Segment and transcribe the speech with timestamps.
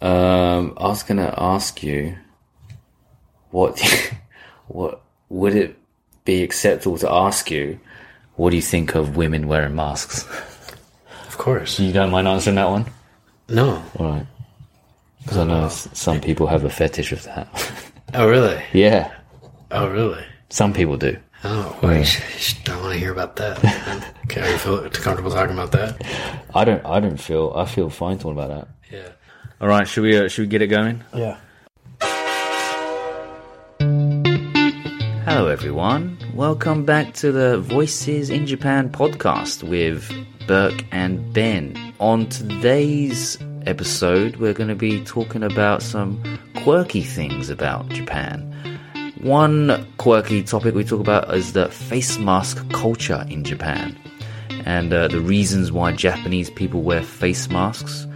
[0.00, 2.16] Um, I was gonna ask you,
[3.50, 3.80] what,
[4.68, 5.76] what would it
[6.24, 7.80] be acceptable to ask you?
[8.36, 10.24] What do you think of women wearing masks?
[11.26, 11.78] Of course.
[11.80, 12.84] You don't mind answering that one?
[13.48, 13.82] No.
[13.98, 14.26] All right.
[15.22, 17.48] Because I know some people have a fetish of that.
[18.14, 18.62] Oh, really?
[18.72, 19.12] yeah,
[19.72, 20.24] Oh, really?
[20.48, 21.18] some people do.
[21.42, 22.22] Oh, well, you should-
[22.68, 23.58] you I want to hear about that.
[24.26, 26.00] okay, are you feel comfortable talking about that?
[26.54, 26.84] I don't.
[26.86, 27.52] I don't feel.
[27.56, 28.68] I feel fine talking about that.
[28.92, 29.08] Yeah.
[29.58, 29.88] All right.
[29.88, 30.18] Should we?
[30.18, 31.02] Uh, should we get it going?
[31.14, 31.38] Yeah.
[35.24, 36.18] Hello, everyone.
[36.34, 40.12] Welcome back to the Voices in Japan podcast with
[40.46, 41.94] Burke and Ben.
[42.00, 46.22] On today's episode, we're going to be talking about some
[46.56, 48.42] quirky things about Japan.
[49.22, 53.96] One quirky topic we talk about is the face mask culture in Japan
[54.66, 58.06] and uh, the reasons why Japanese people wear face masks.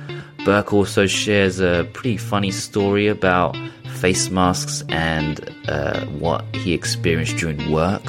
[0.44, 3.56] Burke also shares a pretty funny story about
[3.96, 8.02] face masks and uh, what he experienced during work.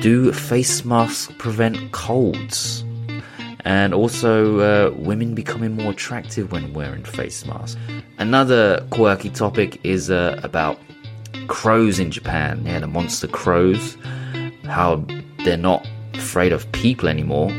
[0.00, 2.84] Do face masks prevent colds?
[3.64, 7.78] And also, uh, women becoming more attractive when wearing face masks.
[8.18, 10.78] Another quirky topic is uh, about
[11.48, 12.64] crows in Japan.
[12.64, 13.96] Yeah, the monster crows.
[14.64, 15.04] How
[15.44, 17.50] they're not afraid of people anymore,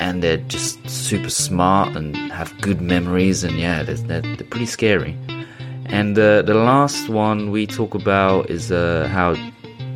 [0.00, 3.44] and they're just super smart and have good memories.
[3.44, 5.16] And yeah, they're, they're, they're pretty scary.
[5.84, 9.36] And uh, the last one we talk about is uh, how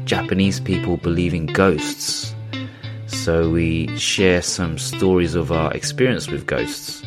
[0.05, 2.34] Japanese people believe in ghosts.
[3.06, 7.02] So we share some stories of our experience with ghosts.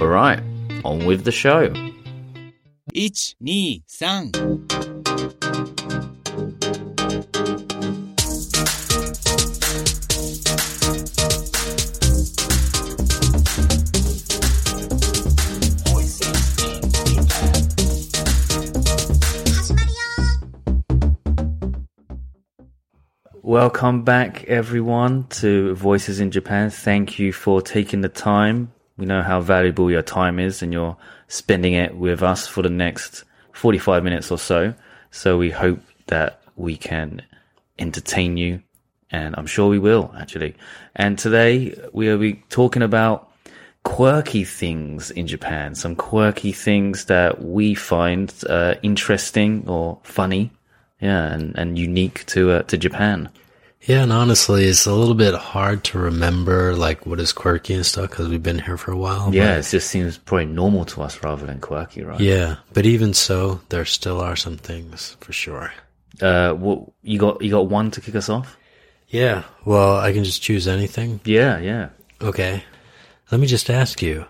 [0.00, 0.40] All right,
[0.84, 1.72] on with the show.
[2.94, 4.95] 1、2、3。
[23.56, 26.68] Welcome back, everyone, to Voices in Japan.
[26.68, 28.70] Thank you for taking the time.
[28.98, 30.94] We know how valuable your time is, and you're
[31.28, 34.74] spending it with us for the next 45 minutes or so.
[35.10, 37.22] So we hope that we can
[37.78, 38.62] entertain you,
[39.10, 40.54] and I'm sure we will, actually.
[40.94, 43.32] And today we be talking about
[43.84, 50.50] quirky things in Japan, some quirky things that we find uh, interesting or funny,
[51.00, 53.30] yeah, and, and unique to uh, to Japan.
[53.86, 57.86] Yeah, and honestly, it's a little bit hard to remember like what is quirky and
[57.86, 59.32] stuff because we've been here for a while.
[59.32, 62.18] Yeah, it just seems probably normal to us rather than quirky, right?
[62.18, 65.72] Yeah, but even so, there still are some things for sure.
[66.20, 67.40] Uh, what you got?
[67.42, 68.56] You got one to kick us off?
[69.08, 69.44] Yeah.
[69.64, 71.20] Well, I can just choose anything.
[71.24, 71.90] Yeah, yeah.
[72.20, 72.64] Okay.
[73.30, 74.24] Let me just ask you: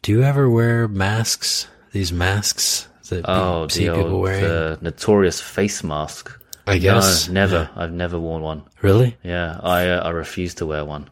[0.00, 1.68] Do you ever wear masks?
[1.92, 4.44] These masks that Oh, see the people old wearing?
[4.44, 6.37] uh, notorious face mask.
[6.68, 7.28] I guess.
[7.28, 7.70] no, never.
[7.74, 8.62] I've never worn one.
[8.82, 9.16] Really?
[9.22, 11.08] Yeah, I uh, I refuse to wear one.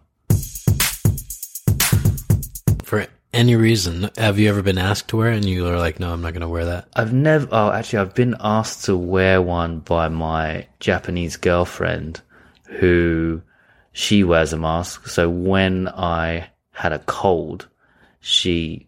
[2.84, 5.98] For any reason, have you ever been asked to wear it and you are like,
[5.98, 6.88] no, I'm not going to wear that?
[6.94, 7.48] I've never.
[7.50, 12.20] Oh, actually, I've been asked to wear one by my Japanese girlfriend,
[12.64, 13.42] who
[13.92, 15.08] she wears a mask.
[15.08, 17.66] So when I had a cold,
[18.20, 18.86] she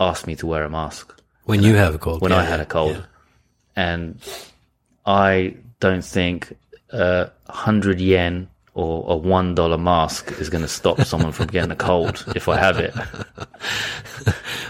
[0.00, 2.20] asked me to wear a mask When you have a cold.
[2.22, 3.02] when yeah, I had yeah, a cold, yeah.
[3.76, 4.20] and
[5.04, 6.56] I don't think
[6.90, 11.70] a hundred yen or a one dollar mask is going to stop someone from getting
[11.70, 12.94] a cold if I have it.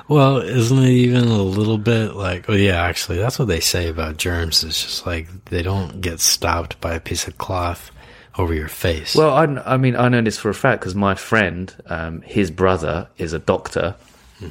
[0.06, 3.88] Well, isn't it even a little bit like, oh yeah, actually, that's what they say
[3.88, 4.62] about germs.
[4.62, 7.90] It's just like they don't get stopped by a piece of cloth
[8.36, 9.16] over your face.
[9.16, 12.50] Well, I, I mean, I know this for a fact because my friend, um, his
[12.50, 13.94] brother is a doctor,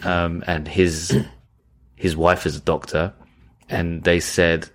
[0.03, 1.15] um, and his
[1.95, 3.13] his wife is a doctor,
[3.69, 4.69] and they said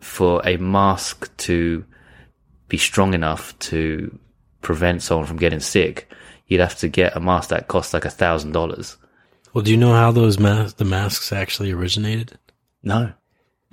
[0.00, 1.84] for a mask to
[2.68, 4.16] be strong enough to
[4.60, 6.10] prevent someone from getting sick,
[6.46, 8.96] you'd have to get a mask that costs like a thousand dollars.
[9.52, 12.38] well, do you know how those mas- the masks actually originated?
[12.82, 13.12] No.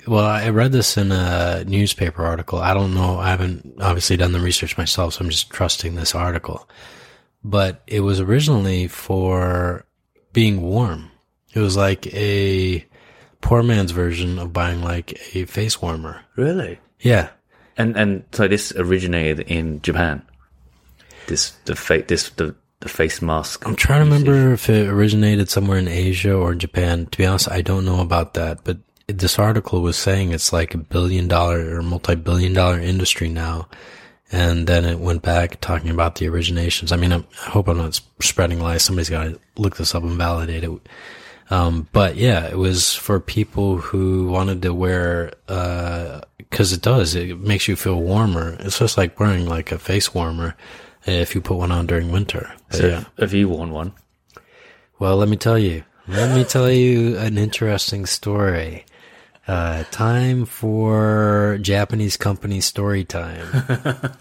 [0.07, 2.59] Well, I read this in a newspaper article.
[2.59, 3.17] I don't know.
[3.17, 6.69] I haven't obviously done the research myself, so I'm just trusting this article.
[7.43, 9.85] But it was originally for
[10.33, 11.11] being warm.
[11.53, 12.85] It was like a
[13.45, 16.21] poor man's version of buying like a face warmer.
[16.35, 16.79] Really?
[16.99, 17.29] Yeah.
[17.77, 20.23] And and so this originated in Japan.
[21.27, 23.65] This the fa- this the the face mask.
[23.65, 27.05] I'm trying to remember if it originated somewhere in Asia or Japan.
[27.05, 28.77] To be honest, I don't know about that, but
[29.07, 33.67] this article was saying it's like a billion dollar or multi billion dollar industry now.
[34.31, 36.91] And then it went back talking about the originations.
[36.91, 38.81] I mean, I'm, I hope I'm not spreading lies.
[38.81, 40.71] Somebody's got to look this up and validate it.
[41.49, 46.81] Um, but yeah, it was for people who wanted to wear, uh 'cause cause it
[46.81, 48.55] does, it makes you feel warmer.
[48.59, 50.55] It's just like wearing like a face warmer
[51.05, 52.51] if you put one on during winter.
[52.69, 53.03] But So yeah.
[53.19, 53.93] have you worn one?
[54.99, 55.83] Well, let me tell you.
[56.07, 58.85] Let me tell you an interesting story.
[59.47, 63.45] Uh, time for Japanese company story time.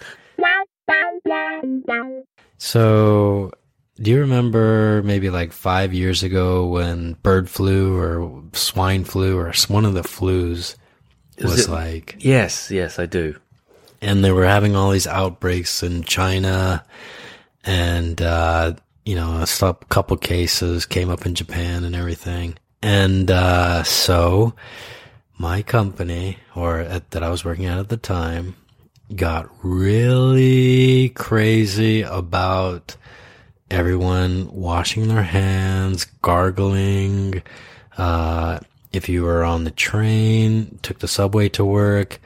[2.59, 3.53] so,
[4.01, 9.53] do you remember maybe like five years ago when bird flu or swine flu or
[9.69, 10.77] one of the flus
[11.43, 13.37] was it- like Yes, yes, I do.
[14.01, 16.85] and they were having all these outbreaks in China,
[17.65, 18.75] and uh,
[19.05, 22.57] you know, a couple cases came up in Japan and everything.
[22.83, 24.55] And uh, so,
[25.39, 28.57] my company, or at, that I was working at at the time,
[29.15, 32.97] got really crazy about
[33.75, 37.43] everyone washing their hands, gargling.
[37.99, 38.61] Uh,
[38.93, 42.21] if you were on the train, took the subway to work,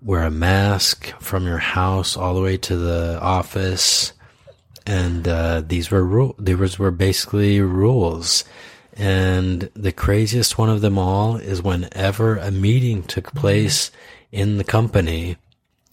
[0.00, 4.12] wear a mask from your house all the way to the office.
[4.86, 6.36] And uh, these were rule.
[6.38, 8.44] These were basically rules.
[8.92, 13.90] And the craziest one of them all is whenever a meeting took place
[14.30, 15.36] in the company,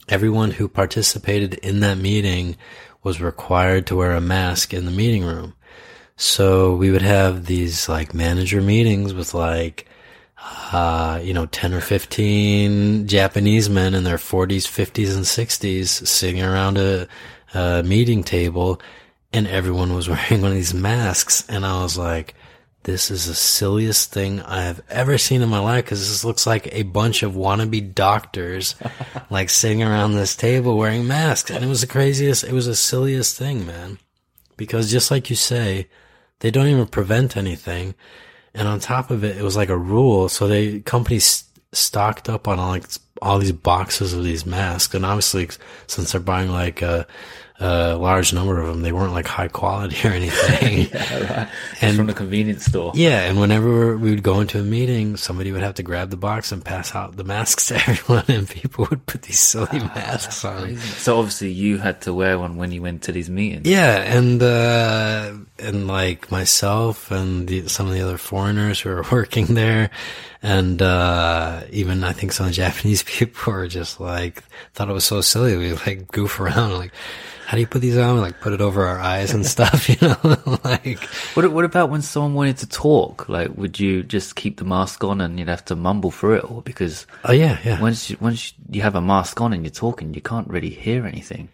[0.07, 2.55] everyone who participated in that meeting
[3.07, 5.53] was required to wear a mask in the meeting room.
[6.17, 9.87] So we would have these like manager meetings with like,
[10.73, 16.43] uh, you know, 10 or 15 Japanese men in their 40s, 50s, and 60s sitting
[16.43, 17.07] around a,
[17.53, 18.81] a meeting table
[19.31, 21.47] and everyone was wearing one of these masks.
[21.47, 22.35] And I was like,
[22.83, 26.47] this is the silliest thing I have ever seen in my life because this looks
[26.47, 28.75] like a bunch of wannabe doctors
[29.29, 31.51] like sitting around this table wearing masks.
[31.51, 33.99] And it was the craziest, it was the silliest thing, man.
[34.55, 35.89] Because just like you say,
[36.39, 37.93] they don't even prevent anything.
[38.53, 40.29] And on top of it, it was like a rule.
[40.29, 41.43] So they, companies
[41.73, 42.85] stocked up on all, like
[43.21, 44.95] all these boxes of these masks.
[44.95, 45.49] And obviously,
[45.87, 47.05] since they're buying like a,
[47.59, 50.87] a large number of them, they weren't like high quality or anything.
[50.97, 51.49] Yeah,
[51.81, 52.91] And from the convenience store.
[52.93, 56.17] Yeah, and whenever we would go into a meeting, somebody would have to grab the
[56.17, 60.45] box and pass out the masks to everyone, and people would put these silly masks
[60.45, 60.77] on.
[60.77, 63.67] So obviously you had to wear one when you went to these meetings.
[63.67, 69.05] Yeah, and uh, and like myself and the, some of the other foreigners who were
[69.11, 69.89] working there,
[70.43, 74.43] and uh, even I think some Japanese people were just like
[74.73, 75.57] thought it was so silly.
[75.57, 76.91] We like goof around like.
[77.47, 78.19] How do you put these on?
[78.19, 80.59] Like put it over our eyes and stuff, you know?
[80.65, 80.99] like
[81.33, 83.29] What what about when someone wanted to talk?
[83.29, 86.43] Like, would you just keep the mask on and you'd have to mumble through it
[86.43, 86.59] all?
[86.59, 87.79] Because oh yeah, yeah.
[87.79, 91.05] once you, once you have a mask on and you're talking, you can't really hear
[91.07, 91.47] anything.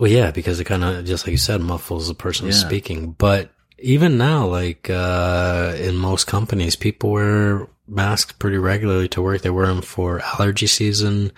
[0.00, 2.52] Well, yeah, because it kind of, just like you said, muffles the person Yeah.
[2.52, 3.12] speaking.
[3.12, 9.42] But even now, like, uh, in most companies, people wear masks pretty regularly to work.
[9.42, 11.30] They wear them for allergy season.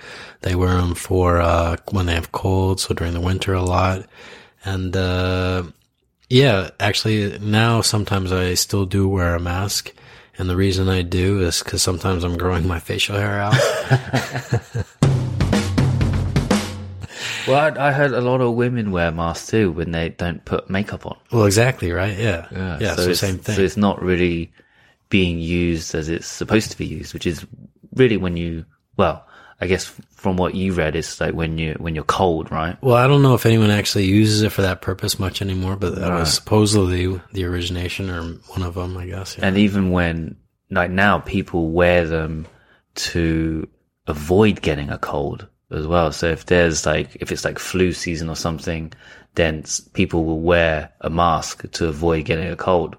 [0.43, 2.85] They wear them for, uh, when they have colds.
[2.85, 4.07] So during the winter a lot.
[4.65, 5.65] And, uh,
[6.31, 9.93] yeah, actually now sometimes I still do wear a mask.
[10.39, 13.57] And the reason I do is because sometimes I'm growing my facial hair out.
[17.49, 20.69] Well, I, I heard a lot of women wear masks too when they don't put
[20.71, 21.17] makeup on.
[21.33, 22.17] well, exactly, right?
[22.17, 22.47] Yeah.
[22.81, 22.95] Yeah.
[22.97, 23.57] so, it's, same thing.
[23.57, 24.53] So it's not really
[25.09, 27.47] being used as it's supposed to be used, which is
[27.95, 28.65] really when you,
[28.97, 29.25] well,
[29.61, 32.77] I guess from what you read, it's like when you when you're cold, right?
[32.83, 35.97] Well, I don't know if anyone actually uses it for that purpose much anymore, but
[35.97, 36.21] that Right.
[36.21, 39.37] was supposedly the origination or one of them, I guess.
[39.37, 39.47] Yeah.
[39.47, 40.37] And even when,
[40.71, 42.47] like now, people wear them
[42.95, 43.67] to
[44.07, 46.13] avoid getting a cold as well.
[46.13, 48.93] So if there's like, if it's like flu season or something,
[49.35, 52.97] then people will wear a mask to avoid getting a cold.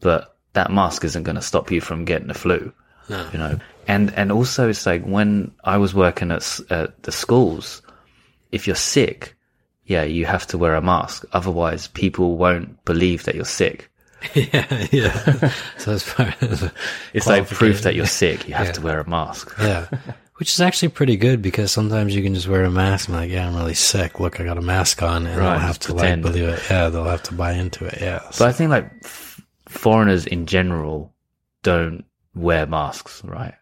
[0.00, 2.72] But that mask isn't going to stop you from getting the flu.
[3.08, 3.28] No.
[3.32, 7.80] You know, and, and also it's like when I was working at, at the schools,
[8.52, 9.34] if you're sick,
[9.86, 11.24] yeah, you have to wear a mask.
[11.32, 13.90] Otherwise people won't believe that you're sick.
[14.34, 15.52] yeah, yeah.
[15.78, 16.72] so it's part of the
[17.14, 18.46] It's like proof that you're sick.
[18.48, 18.72] You have Yeah.
[18.72, 19.54] to wear a mask.
[19.58, 19.86] Yeah.
[20.38, 23.30] Which is actually pretty good because sometimes you can just wear a mask and like,
[23.30, 24.20] yeah, I'm really sick.
[24.20, 26.24] Look, I got a mask on, and Right, they'll have to pretend.
[26.24, 26.62] like believe it.
[26.70, 27.98] Yeah, they'll have to buy into it.
[28.00, 28.20] Yeah.
[28.38, 31.12] But I think like f- foreigners in general
[31.64, 32.04] don't
[32.34, 33.54] wear masks, right?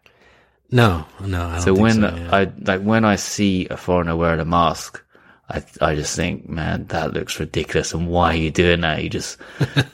[0.69, 1.47] no, no.
[1.47, 2.29] I don't So when so, yeah.
[2.35, 5.01] I like when I see a foreigner wearing a mask,
[5.49, 7.93] I I just think, man, that looks ridiculous.
[7.93, 9.03] And why are you doing that?
[9.03, 9.37] You just,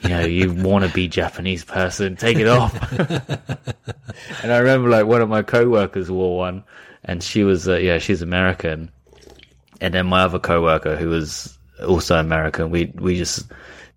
[0.01, 2.74] you know, you want to be Japanese person, take it off.
[4.43, 6.63] and I remember like one of my coworkers wore one,
[7.03, 8.91] and she was, uh, yeah, she's American.
[9.79, 13.45] And then my other coworker, who was also American, we we just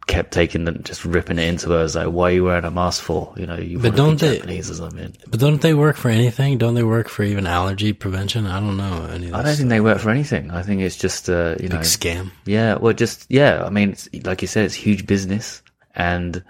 [0.06, 1.84] kept taking them, just ripping it into her.
[1.84, 3.34] It's like, why are you wearing a mask for?
[3.36, 5.16] You know, you But don't they- Japanese or something.
[5.26, 6.58] But don't they work for anything?
[6.58, 8.46] Don't they work for even allergy prevention?
[8.46, 9.08] I don't know.
[9.12, 10.50] Any of I don't think they work for anything.
[10.50, 12.30] I think it's just, uh, you know, big scam.
[12.44, 13.64] Yeah, well, just yeah.
[13.64, 15.62] I mean, it's, like you said, it's huge business,
[15.94, 16.42] and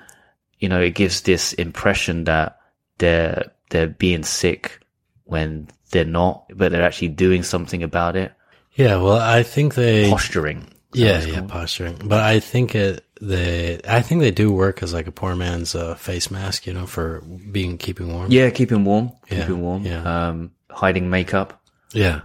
[0.58, 2.58] you know, it gives this impression that
[2.98, 4.80] they're they're being sick
[5.24, 8.32] when they're not, but they're actually doing something about it.
[8.74, 10.10] Yeah, well, I think they.
[10.10, 10.68] Posturing.
[10.92, 11.96] Yeah, yeah, posturing.
[12.04, 13.02] But I think it.
[13.20, 13.80] They.
[13.88, 16.66] I think they do work as like a poor man's uh, face mask.
[16.66, 17.20] You know, for
[17.50, 18.30] being keeping warm.
[18.30, 18.50] yeah.
[18.50, 19.84] Keeping warm, Yeah, keeping warm.
[19.84, 20.02] yeah.
[20.28, 21.60] Um, hiding makeup.
[21.92, 22.20] Yeah.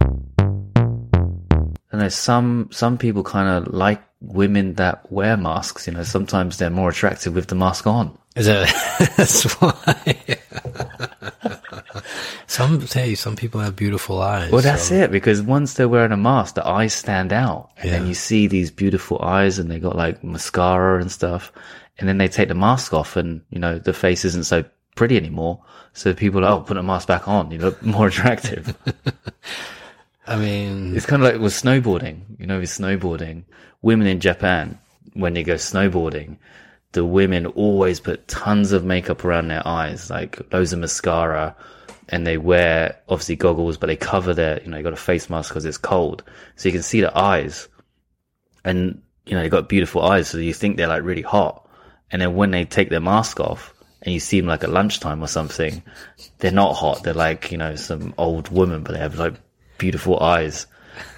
[1.94, 5.86] I know some some people kind of like women that wear masks.
[5.86, 8.16] You know, sometimes they're more attractive with the mask on.
[8.36, 10.16] Is that that's why?
[12.52, 14.52] Some say some people have beautiful eyes.
[14.52, 15.10] Well, that's so- it.
[15.10, 18.70] Because once they're wearing a mask, the eyes stand out, and then you see these
[18.70, 21.50] beautiful eyes, and they got like mascara and stuff.
[21.98, 24.64] And then they take the mask off, and you know the face isn't so
[24.96, 25.64] pretty anymore.
[25.94, 27.50] So people are, oh, put a mask back on.
[27.50, 28.76] You look more attractive.
[30.26, 32.20] I mean, it's kind of like with snowboarding.
[32.38, 33.44] You know, with snowboarding,
[33.80, 34.78] women in Japan
[35.14, 36.36] when they go snowboarding,
[36.92, 41.56] the women always put tons of makeup around their eyes, like loads of mascara,
[42.12, 45.28] and they wear obviously goggles, but they cover their, you know, they got a face
[45.28, 46.22] mask because it's cold,
[46.54, 47.68] so you can see the eyes,
[48.64, 51.68] and you know they got beautiful eyes, so you think they're like really hot,
[52.12, 53.74] and then when they take their mask off.
[54.04, 55.80] And you see them like at lunchtime or something,
[56.38, 57.04] they're not hot.
[57.04, 59.34] They're like, you know, some old woman, but they have like
[59.78, 60.66] beautiful eyes.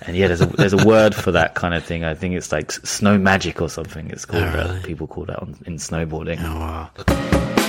[0.03, 2.05] And yeah, there's a there's a word for that kind of thing.
[2.05, 4.11] I think it's like snow magic or something.
[4.11, 4.83] It's called Oh, really?
[4.83, 6.37] People call that on, in snowboarding.
[6.43, 7.64] oh, wow.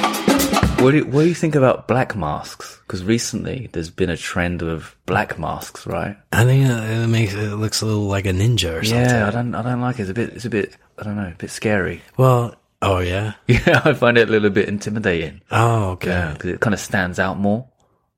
[0.80, 2.80] What do you, what do you think about black masks?
[2.86, 6.16] Because recently there's been a trend of black masks, right?
[6.32, 9.10] I think it, makes it looks a little like a ninja or something.
[9.10, 10.04] Yeah, I don't I don't like it.
[10.04, 12.02] It's a bit it's a bit I don't know, a bit scary.
[12.18, 13.34] Well, oh yeah.
[13.48, 15.42] Yeah, I find it a little bit intimidating.
[15.50, 16.10] Oh, okay.
[16.10, 17.68] Yeah, because it kind of stands out more.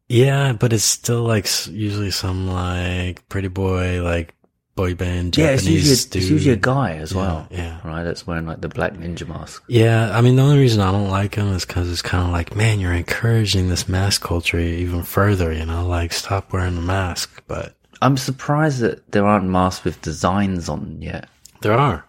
[0.09, 4.33] Yeah, but it's still like usually some like pretty boy, like
[4.77, 6.21] boy band yeah, Japanese it's usually a, dude.
[6.21, 7.47] it's usually a guy as Yeah, well.
[7.51, 7.79] yeah.
[7.83, 8.03] right.
[8.03, 9.63] That's wearing like the black ninja mask.
[9.67, 12.31] Yeah, I mean the only reason I don't like him is because it's kind of
[12.31, 15.51] like, man, you're encouraging this mask culture even further.
[15.51, 17.43] You know, like stop wearing the mask.
[17.47, 21.27] But I'm surprised that there aren't masks with designs on yet.
[21.61, 22.05] there are.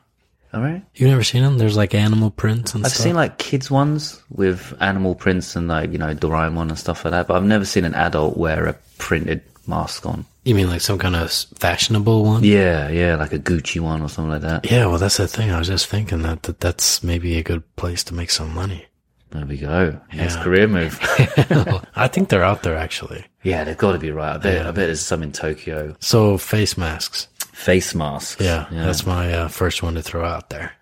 [0.54, 0.82] All right.
[0.94, 1.58] You've never seen them?
[1.58, 3.04] There's like animal prints and I've stuff.
[3.04, 7.12] seen like kids ones with animal prints and like you know Doraemon and stuff like
[7.12, 10.24] that, but I've never seen an adult wear a printed mask on.
[10.48, 12.42] You mean like some kind of fashionable one?
[12.42, 14.70] Yeah, yeah, like a Gucci one or something like that.
[14.70, 15.50] Yeah, well, that's the thing.
[15.50, 18.86] I was just thinking that, that that's maybe a good place to make some money.
[19.30, 20.00] There we go.
[20.14, 20.42] Next Yeah.
[20.42, 20.98] career move.
[21.94, 23.26] I think they're out there actually.
[23.42, 24.36] yeah, they've got to be right.
[24.36, 24.62] I bet.
[24.66, 25.94] I bet there's some in Tokyo.
[26.00, 27.28] So face masks.
[27.52, 28.40] Face masks.
[28.42, 30.72] Yeah, that's my uh, first one to throw out there.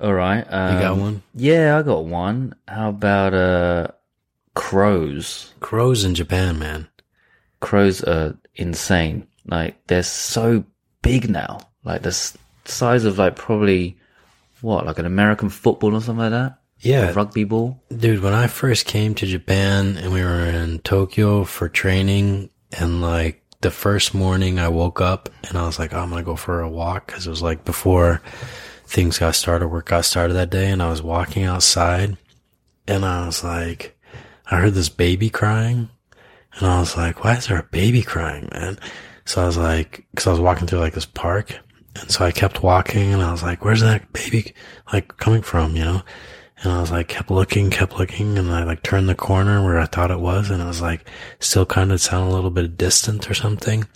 [0.00, 0.42] all right.
[0.50, 1.22] Um, You got one?
[1.34, 2.54] Yeah, I got one.
[2.68, 3.88] How about uh,
[4.54, 5.54] crows?
[5.60, 6.88] Crows in Japan, man.
[7.60, 9.26] Crows are insane.
[9.46, 10.64] Like they're so
[11.02, 11.60] big now.
[11.84, 13.98] Like the size of like probably
[14.60, 16.58] what, like an American football or something like that.
[16.80, 17.82] Yeah, A rugby ball.
[17.96, 23.00] Dude, when I first came to Japan and we were in Tokyo for training and
[23.00, 26.26] like the first morning I woke up and I was like, oh, I'm going to
[26.26, 28.20] go for a walk because it was like before
[28.84, 30.70] things got started, work got started that day.
[30.70, 32.18] And I was walking outside
[32.86, 33.98] and I was like,
[34.48, 35.88] I heard this baby crying
[36.56, 38.78] and I was like, why is there a baby crying, man?
[39.24, 41.58] So I was like, cause I was walking through like this park.
[42.00, 44.52] And so I kept walking and I was like, where's that baby
[44.92, 46.02] like coming from, you know?
[46.62, 49.78] And I was like, kept looking, kept looking, and I like turned the corner where
[49.78, 51.06] I thought it was, and it was like
[51.38, 53.86] still kind of sound a little bit distant or something.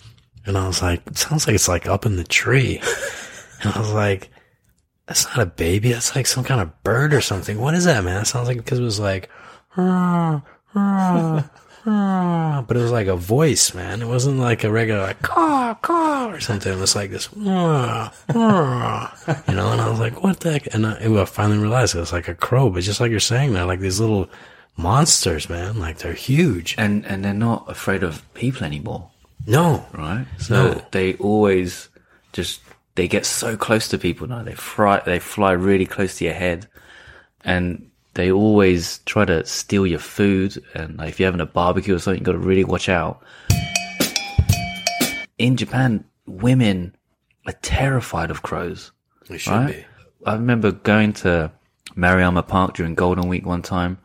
[0.45, 2.77] And I was like, it sounds like it's like up in the tree.
[3.63, 4.29] and I was like,
[5.07, 5.91] that's not a baby.
[5.91, 7.59] That's like some kind of bird or something.
[7.59, 8.15] What is that, man?
[8.19, 9.29] That sounds like because it was like,
[9.75, 10.43] "Ah,
[10.75, 11.49] ah,
[11.85, 14.01] ah," but it was like a voice, man.
[14.01, 16.71] It wasn't like a regular like caw caw or something.
[16.73, 19.71] It was like this, "Ah, ah," you know.
[19.71, 20.73] And I was like, what the heck?
[20.73, 23.53] And I, I finally realized it was like a crow, but just like you're saying,
[23.53, 24.29] they're like these little
[24.77, 25.79] monsters, man.
[25.79, 26.75] Like they're huge.
[26.77, 29.09] And and they're not afraid of people anymore,
[29.45, 30.25] No, right?
[30.39, 30.85] So No.
[30.91, 31.89] they always
[32.33, 32.61] just
[32.95, 34.43] they get so close to people now.
[34.43, 36.67] They fly they fly really close to your head,
[37.43, 40.61] and they always try to steal your food.
[40.75, 43.23] And like, if you're having a barbecue or something, you've got to really watch out.
[45.37, 46.95] In Japan, women
[47.47, 48.91] are terrified of crows.
[49.27, 49.75] they should right?
[49.75, 49.85] be.
[50.25, 51.51] I remember going to
[51.95, 53.97] Maruyama Park during Golden Week one time,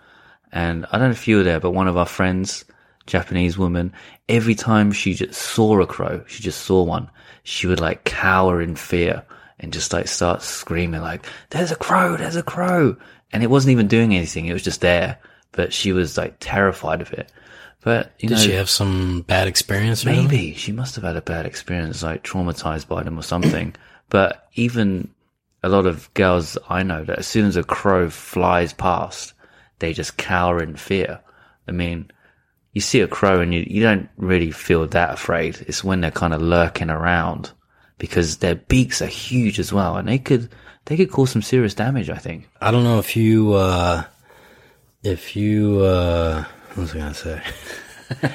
[0.52, 2.64] and I don't know if you were there, but one of our friends,
[3.06, 3.92] Japanese woman,
[4.28, 7.10] every time she just saw a crow, she just saw one,
[7.42, 9.22] she would like cower in fear,
[9.60, 12.16] and just like start screaming like, "There's a crow!
[12.16, 12.96] There's a crow!"
[13.33, 15.18] And it wasn't even doing anything; it was just there.
[15.52, 17.33] But she was like terrified of it.
[17.80, 20.04] But you Did know, she have some bad experience?
[20.04, 23.75] maybe she must have had a bad experience, like traumatized by them or something.
[24.11, 25.09] but even
[25.62, 29.35] a lot of girls I know that as soon as a crow flies past,
[29.78, 31.21] they just cower in fear.
[31.68, 32.11] I mean,
[32.73, 35.64] you see a crow and you, you don't really feel that afraid.
[35.66, 37.52] It's when they're kind of lurking around
[37.99, 40.50] because their beaks are huge as well and they could,
[40.87, 42.49] they could cause some serious damage, I think.
[42.61, 44.05] I don't know if you, uh,
[45.02, 47.43] if you, uh, what was I gonna say?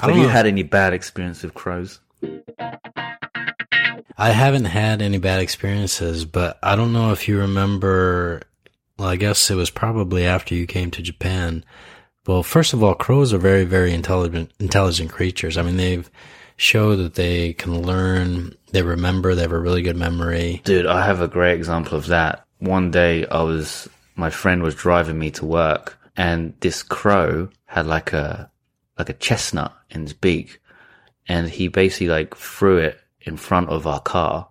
[0.00, 0.28] Have you know.
[0.28, 2.00] had any bad experience with crows?
[4.16, 8.42] I haven't had any bad experiences, but I don't know if you remember.
[8.98, 11.64] Well, I guess it was probably after you came to Japan.
[12.26, 15.56] Well, first of all, crows are very, very intelligent, intelligent creatures.
[15.56, 16.08] I mean, they've
[16.60, 20.60] show that they can learn, they remember, they have a really good memory.
[20.64, 22.44] Dude, I have a great example of that.
[22.58, 27.86] One day I was, my friend was driving me to work and this crow had
[27.86, 28.50] like a,
[28.98, 30.60] like a chestnut in his beak
[31.26, 34.46] and he basically like threw it in front of our car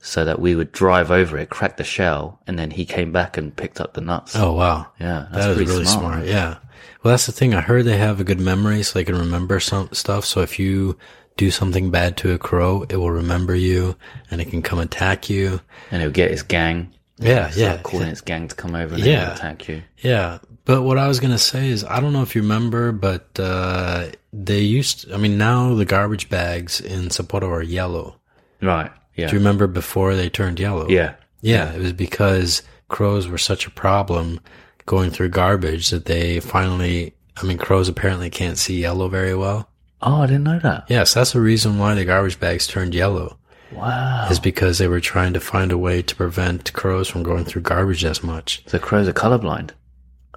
[0.00, 3.38] so that we would drive over it, crack the shell, and then he came back
[3.38, 4.36] and picked up the nuts.
[4.36, 6.14] Oh wow, yeah, that's that is really smart.
[6.14, 6.26] smart.
[6.26, 6.58] Yeah.
[7.02, 7.54] Well, that's the thing.
[7.54, 10.26] I heard they have a good memory, so they can remember some stuff.
[10.26, 10.98] So if you
[11.36, 13.96] do something bad to a crow, it will remember you,
[14.30, 15.60] and it can come attack you.
[15.90, 16.92] And it'll get its gang.
[17.18, 19.34] Yeah, start yeah, calling its gang to come over and Yeah.
[19.34, 19.82] attack you.
[19.98, 23.28] Yeah, but what I was gonna say is I don't know if you remember, but
[23.38, 25.10] uh, they used.
[25.12, 28.16] I mean, now the garbage bags in Sapporo are yellow.
[28.60, 28.90] Right.
[29.14, 29.28] Yeah.
[29.28, 30.88] Do you remember before they turned yellow?
[30.88, 31.14] yeah.
[31.40, 31.72] yeah.
[31.72, 34.40] It was because crows were such a problem
[34.86, 37.14] going through garbage that they finally.
[37.36, 39.68] I mean, crows apparently can't see yellow very well.
[40.04, 40.84] Oh, I didn't know that.
[40.88, 43.38] Yes, that's the reason why the garbage bags turned yellow.
[43.72, 44.28] Wow.
[44.30, 47.62] Is because they were trying to find a way to prevent crows from going through
[47.62, 48.62] garbage as much.
[48.66, 49.70] So crows are colorblind.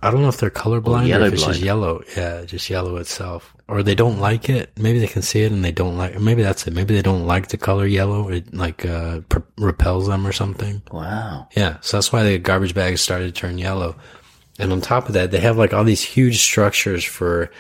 [0.02, 2.04] I don't know if they're colorblind or, Or if it's yellow just yellow.
[2.16, 3.56] Yeah, just yellow itself.
[3.68, 4.72] Or they don't like it.
[4.78, 6.20] Maybe they can see it and they don't like.
[6.20, 6.74] Maybe that's it.
[6.74, 8.30] Maybe they don't like the color yellow.
[8.30, 10.82] It like uh, pr- repels them or something.
[10.92, 11.48] Wow.
[11.56, 13.96] Yeah, so that's why the garbage bags started to turn yellow.
[14.60, 17.52] And on top of that, they have like all these huge structures for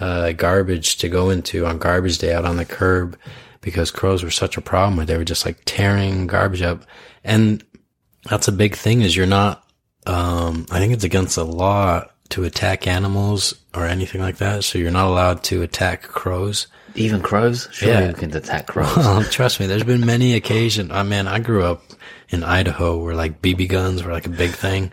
[0.00, 3.18] uh, garbage to go into on garbage day out on the curb
[3.60, 6.84] because crows were such a problem where they were just like tearing garbage up.
[7.22, 7.64] And
[8.28, 9.64] that's a big thing is you're not,
[10.06, 14.64] um, I think it's against the law to attack animals or anything like that.
[14.64, 16.66] So you're not allowed to attack crows.
[16.96, 17.68] Even crows?
[17.72, 18.08] Sure, Yeah.
[18.08, 18.96] you can attack crows.
[18.96, 20.90] Well, trust me, there's been many occasions.
[20.92, 21.82] I mean, I grew up
[22.28, 24.92] in Idaho where like BB guns were like a big thing.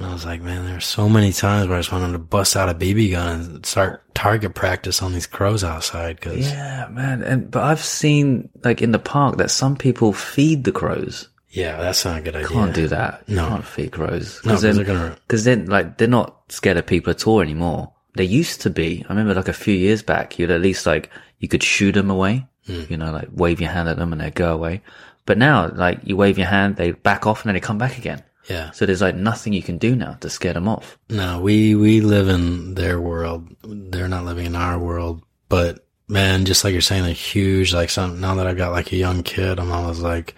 [0.00, 2.18] And I was like, man, there were so many times where I just wanted to
[2.18, 6.20] bust out a BB gun and start target practice on these crows outside.
[6.20, 7.22] Cause yeah, man.
[7.22, 11.28] And but I've seen like in the park that some people feed the crows.
[11.50, 12.48] yeah, that's not a good idea.
[12.48, 13.24] Can't do that.
[13.26, 13.48] You No.
[13.48, 14.40] can't feed crows.
[14.44, 17.40] No, 'cause then, they're gonna- Because then, like, they're not scared of people at all
[17.40, 17.90] anymore.
[18.16, 19.04] They used to be.
[19.06, 21.10] I remember, like, a few years back, you'd at least like
[21.40, 22.46] you could shoot them away.
[22.66, 22.82] Hmm.
[22.88, 24.80] You know, like wave your hand at them and they'd go away.
[25.26, 27.98] But now, like, you wave your hand, they back off and then they come back
[27.98, 28.22] again.
[28.48, 28.70] Yeah.
[28.72, 30.98] So there's like nothing you can do now to scare them off.
[31.08, 33.48] No, we, we live in their world.
[33.62, 35.22] They're not living in our world.
[35.48, 37.72] But man, just like you're saying, they're huge.
[37.74, 40.34] Like some, now that I've got like a young kid, I'm always like,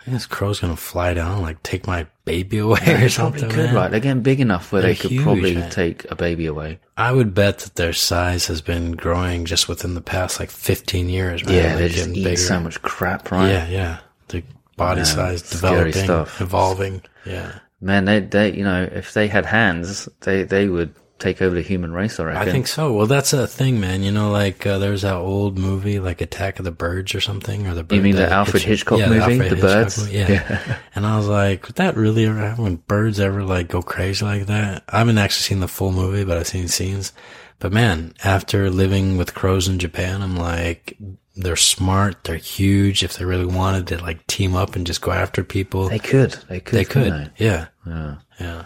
[0.00, 3.48] I think this crow's gonna fly down, like take my baby away or something.
[3.50, 3.74] could, man.
[3.74, 3.90] right?
[3.90, 5.70] They're getting big enough where They're they could huge, probably man.
[5.70, 6.80] take a baby away.
[6.96, 11.08] I would bet that their size has been growing just within the past like 15
[11.08, 11.44] years.
[11.44, 11.54] Man.
[11.54, 13.48] Yeah, Like, they're just getting eating so much crap, right?
[13.48, 13.98] Yeah, yeah.
[14.28, 14.42] The
[14.76, 16.40] body Yeah, size scary developing, stuff.
[16.40, 17.02] evolving.
[17.24, 17.58] Yeah.
[17.80, 21.62] Man, they, they, you know, if they had hands, they, they would take over the
[21.62, 22.48] human race, I reckon.
[22.48, 22.92] I think so.
[22.92, 24.02] Well, that's a thing, man.
[24.02, 27.66] You know, like uh, there's that old movie, like Attack of the Birds or something,
[27.66, 29.98] or the bird, You mean the Alfred Hitchcock yeah, movie, Alfred The Birds?
[29.98, 30.78] movie, Yeah.
[30.94, 32.64] and I was like, would that really ever happen?
[32.64, 34.84] When birds ever like go crazy like that?
[34.88, 37.12] I haven't actually seen the full movie, but I've seen scenes.
[37.60, 40.96] But man, after living with crows in Japan, I'm like,
[41.34, 43.02] they're smart, they're huge.
[43.02, 46.32] If they really wanted to like team up and just go after people, They could.
[46.48, 46.78] They could.
[46.78, 47.04] they could.
[47.04, 47.66] couldn't Yeah.
[47.86, 48.16] Yeah.
[48.40, 48.64] Yeah.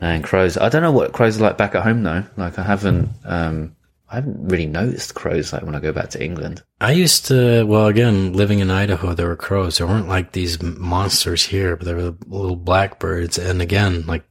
[0.00, 0.56] Man, crows.
[0.56, 2.24] I don't know what crows are like back at home though.
[2.36, 3.74] Like I haven't, um,
[4.10, 6.62] I haven't really noticed crows like when I go back to England.
[6.80, 9.78] I used to, well, again, living in Idaho, there were crows.
[9.78, 13.38] There weren't like these monsters here, but there were little blackbirds.
[13.38, 14.24] And again, like,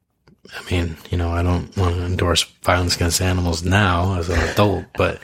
[0.57, 4.39] I mean, you know, I don't want to endorse violence against animals now as an
[4.49, 5.19] adult, but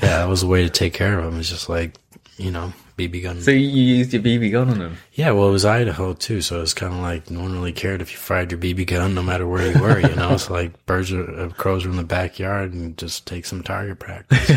[0.00, 1.40] yeah, that was a way to take care of them.
[1.40, 1.96] It's just like,
[2.36, 3.40] you know, BB gun.
[3.40, 4.96] So you used your BB gun on them?
[5.14, 7.72] yeah, well, it was Idaho too, so it was kind of like no one really
[7.72, 9.98] cared if you fired your BB gun, no matter where you were.
[9.98, 13.46] You know, it's like birds or uh, crows are in the backyard and just take
[13.46, 14.48] some target practice.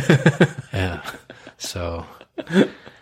[0.74, 1.02] yeah,
[1.58, 2.06] so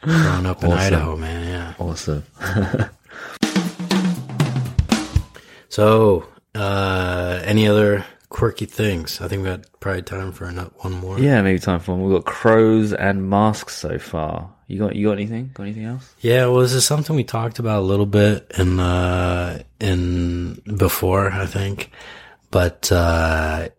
[0.02, 1.74] growing up in Idaho, man, yeah.
[1.80, 2.24] Awesome.
[5.74, 9.22] So, uh, any other quirky things?
[9.22, 11.18] I think we got probably time for another one more.
[11.18, 12.04] Yeah, maybe time for one.
[12.04, 14.54] We've got crows and masks so far.
[14.68, 15.52] You got you got anything?
[15.54, 16.14] Got anything else?
[16.20, 21.32] Yeah, well, this is something we talked about a little bit in uh, in before,
[21.32, 21.92] I think.
[22.52, 23.70] But uh,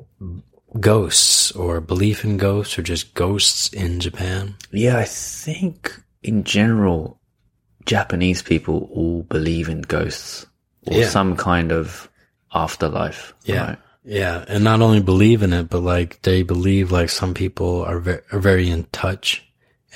[0.80, 4.56] ghosts or belief in ghosts or just ghosts in Japan.
[4.72, 7.20] Yeah, I think in general,
[7.86, 10.46] Japanese people all believe in ghosts
[10.86, 11.08] or Yeah.
[11.08, 12.08] some kind of
[12.52, 13.34] afterlife.
[13.44, 13.66] Yeah.
[13.68, 13.78] right?
[14.04, 17.98] Yeah, and not only believe in it, but like they believe like some people are
[17.98, 19.44] very, are very in touch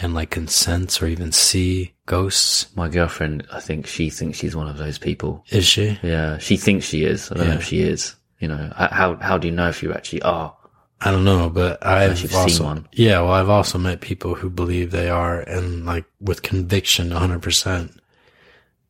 [0.00, 2.74] and like can sense or even see ghosts.
[2.74, 5.44] My girlfriend, I think she thinks she's one of those people.
[5.50, 5.98] Is she?
[6.02, 7.30] Yeah, she thinks she is.
[7.30, 8.14] I don't know if she is.
[8.40, 10.54] You know, how how do you know if you actually are?
[11.00, 12.88] I don't know, but I've also one.
[12.92, 17.42] yeah, well, I've also met people who believe they are and like with conviction, hundred
[17.42, 18.00] percent.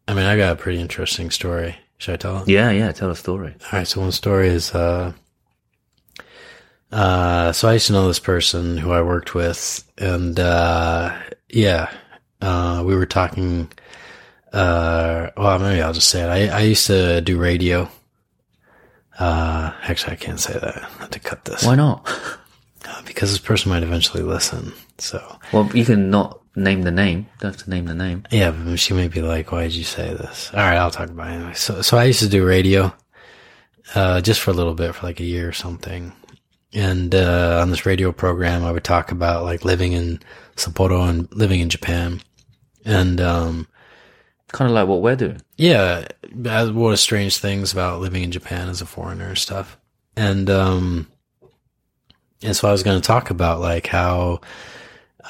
[0.07, 1.77] I mean, I got a pretty interesting story.
[1.99, 2.49] Should I tell it?
[2.49, 2.93] Yeah, yeah.
[2.93, 3.55] Tell a story.
[3.61, 5.13] All right, so one story is uh
[6.93, 11.17] uh so I used to know this person who I worked with and uh
[11.51, 11.91] yeah,
[12.41, 13.71] uh we were talking
[14.53, 16.29] uh well maybe I'll just say it.
[16.51, 17.89] I I used to do radio.
[19.19, 20.77] Uh actually I can't say that.
[20.77, 21.65] I have to cut this.
[21.65, 22.09] Why not?
[22.87, 24.73] Uh, because this person might eventually listen.
[24.99, 25.21] So
[25.53, 27.27] Well, you can not name the name.
[27.41, 28.25] Don't have to name the name.
[28.31, 31.09] Yeah, but she may be like, "Why did you say this?" All right, I'll talk
[31.11, 31.55] about it anyway.
[31.55, 32.93] So, so I used to do radio,
[33.95, 36.13] uh, just for a little bit, for like a year or something.
[36.75, 40.21] And uh, on this radio program, I would talk about like living in
[40.57, 42.21] Sapporo and living in Japan.
[42.85, 43.69] And um,
[44.53, 45.41] Kind of like what we're doing.
[45.57, 46.07] yeah,
[46.47, 49.79] uh, what strange things about living in Japan as a foreigner and stuff.
[50.17, 51.07] And um,
[52.43, 54.41] and so I was going to talk about like how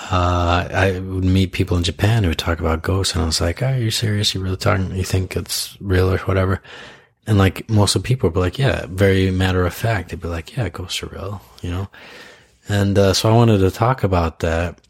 [0.00, 3.40] uh, I would meet people in Japan who would talk about ghosts, and I was
[3.40, 4.34] like, "Are you serious?
[4.34, 4.94] You really talking?
[4.94, 6.62] You think it's real or whatever?"
[7.26, 10.10] And like most of the people would be like, "Yeah," very matter of fact.
[10.10, 11.88] They'd be like, "Yeah, ghosts are real," you know.
[12.68, 14.80] And uh, so I wanted to talk about that,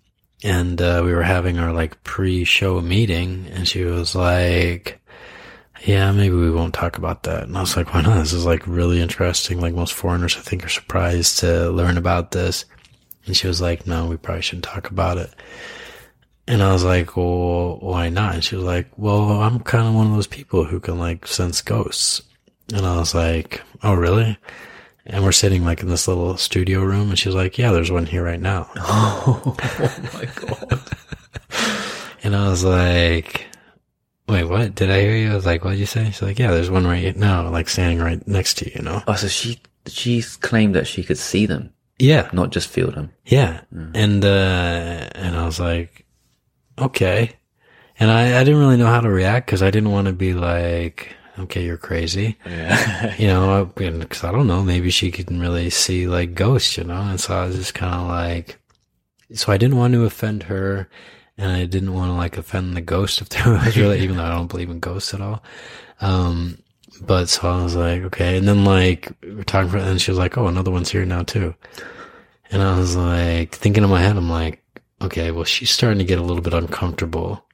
[0.44, 5.00] and uh, we were having our like pre-show meeting, and she was like,
[5.84, 8.18] "Yeah, maybe we won't talk about that." And I was like, "Why not?
[8.18, 9.60] This is like really interesting.
[9.60, 12.66] Like most foreigners, I think, are surprised to learn about this."
[13.28, 15.32] And she was like, "No, we probably shouldn't talk about it."
[16.48, 19.94] And I was like, "Well, why not?" And she was like, "Well, I'm kind of
[19.94, 22.22] one of those people who can like sense ghosts."
[22.74, 24.36] And I was like, "Oh, really?"
[25.06, 28.06] And we're sitting like in this little studio room, and she's like, "Yeah, there's one
[28.06, 29.56] here right now." Oh
[30.14, 30.80] my god.
[32.24, 33.46] And I was like,
[34.28, 34.74] "Wait, what?
[34.74, 36.70] Did I hear you?" I was like, "What did you say?" She's like, "Yeah, there's
[36.70, 39.02] one right now, like standing right next to you." You know?
[39.06, 43.12] Oh, so she she claimed that she could see them, Yeah, not just feel them.
[43.26, 43.62] Yeah.
[43.72, 46.06] And, uh, and I was like,
[46.78, 47.32] okay.
[47.98, 50.32] And I, I didn't really know how to react because I didn't want to be
[50.32, 52.36] like, okay, you're crazy.
[52.46, 53.16] Yeah.
[53.16, 57.00] You know, because I don't know, maybe she can really see like ghosts, you know?
[57.00, 58.58] And so I was just kind of like,
[59.34, 60.88] so I didn't want to offend her
[61.36, 64.24] and I didn't want to like offend the ghost if there was really, even though
[64.24, 65.42] I don't believe in ghosts at all.
[66.00, 66.58] Um,
[67.00, 68.36] but so I was like, okay.
[68.36, 71.04] And then like, we we're talking for, and she was like, oh, another one's here
[71.04, 71.54] now too.
[72.50, 74.62] And I was like, thinking in my head, I'm like,
[75.02, 77.44] okay, well, she's starting to get a little bit uncomfortable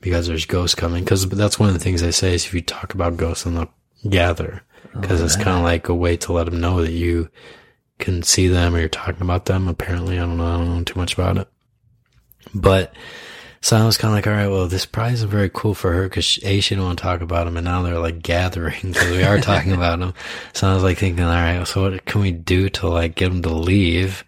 [0.00, 1.04] because there's ghosts coming.
[1.04, 3.54] Cause that's one of the things they say is if you talk about ghosts, then
[3.54, 3.74] they'll
[4.08, 4.62] gather.
[5.02, 7.28] Cause it's kind of like a way to let them know that you
[8.00, 9.68] can see them or you're talking about them.
[9.68, 10.46] Apparently, I don't know.
[10.46, 11.48] I don't know too much about it.
[12.54, 12.92] But
[13.62, 15.92] so I was kind of like, all right, well, this probably isn't very cool for
[15.92, 18.92] her because A, she didn't want to talk about them, and now they're like gathering
[18.92, 20.14] because we are talking about them.
[20.54, 23.28] So I was like thinking, all right, so what can we do to like get
[23.28, 24.24] them to leave?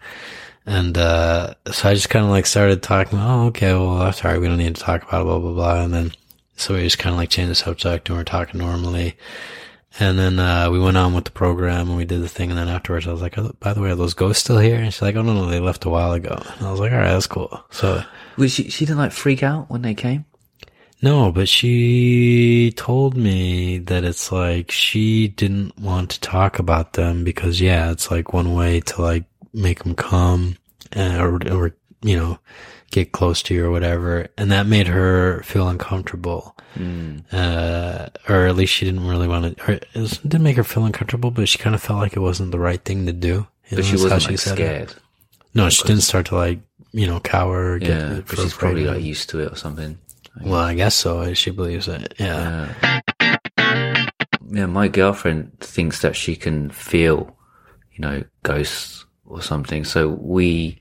[0.65, 3.19] And uh, so I just kind of like started talking.
[3.19, 4.39] Oh, okay, well, right.
[4.39, 5.83] We don't need to talk about it, blah blah blah.
[5.83, 6.11] And then
[6.55, 9.17] so we just kind of like changed the subject and we are talking normally.
[9.99, 12.49] And then uh, we went on with the program and we did the thing.
[12.49, 14.77] And then afterwards, I was like, oh, by the way, are those ghosts still here?
[14.77, 16.35] And she's like, oh no, no, they left a while ago.
[16.57, 17.63] And I was like, all right, that's cool.
[17.69, 18.03] So.
[18.37, 20.25] Was she she didn't like freak out when they came?
[21.03, 27.23] No, but she told me that it's like she didn't want to talk about them
[27.25, 30.55] because yeah, it's like one way to like make them come
[30.95, 32.39] uh, or, or, you know,
[32.91, 34.27] get close to you or whatever.
[34.37, 36.55] And that made her feel uncomfortable.
[37.31, 40.63] Uh, or at least she didn't really want to, or it was- didn't make her
[40.63, 43.47] feel uncomfortable, but she kind of felt like it wasn't the right thing to do.
[43.69, 44.61] You But know, she wasn't like said it.
[44.89, 44.93] scared.
[45.53, 46.59] No, she didn't start to like,
[46.91, 49.55] you know, cower or get Yeah, but she's probably of like used to it or
[49.55, 49.97] something.
[50.41, 51.33] Well, I guess so.
[51.35, 52.13] She believes it.
[52.19, 52.73] Yeah.
[54.49, 57.35] Yeah, my girlfriend thinks that she can feel,
[57.93, 59.83] you know, ghosts or something.
[59.83, 60.79] So we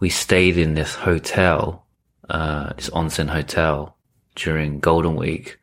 [0.00, 1.86] we stayed in this hotel,
[2.28, 3.96] uh, this onsen hotel
[4.34, 5.58] during Golden Week.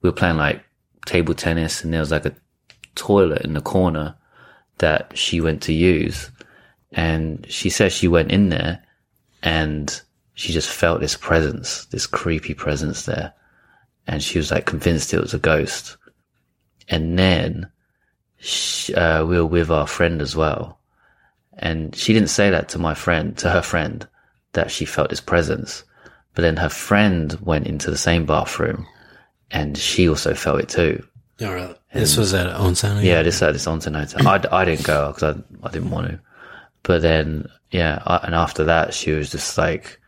[0.00, 0.64] We were playing like
[1.06, 2.34] table tennis, and there was like a
[2.94, 4.16] toilet in the corner
[4.78, 6.30] that she went to use.
[6.92, 8.84] And she says she went in there
[9.42, 10.00] and
[10.34, 13.32] she just felt this presence, this creepy presence there.
[14.06, 15.96] And she was like convinced it was a ghost.
[16.88, 17.70] And then
[18.38, 20.78] she, uh, we were with our friend as well.
[21.58, 24.06] And she didn't say that to my friend, to her friend,
[24.52, 25.84] that she felt his presence.
[26.34, 28.86] But then her friend went into the same bathroom
[29.50, 31.06] and she also felt it too.
[31.92, 32.00] Oh?
[32.00, 33.02] This was at Onsen.
[33.04, 34.26] Yeah, this at this onsen hotel.
[34.26, 36.20] I, I didn't go because I, I didn't want to.
[36.82, 40.00] But then, yeah, I, and after that, she was just like,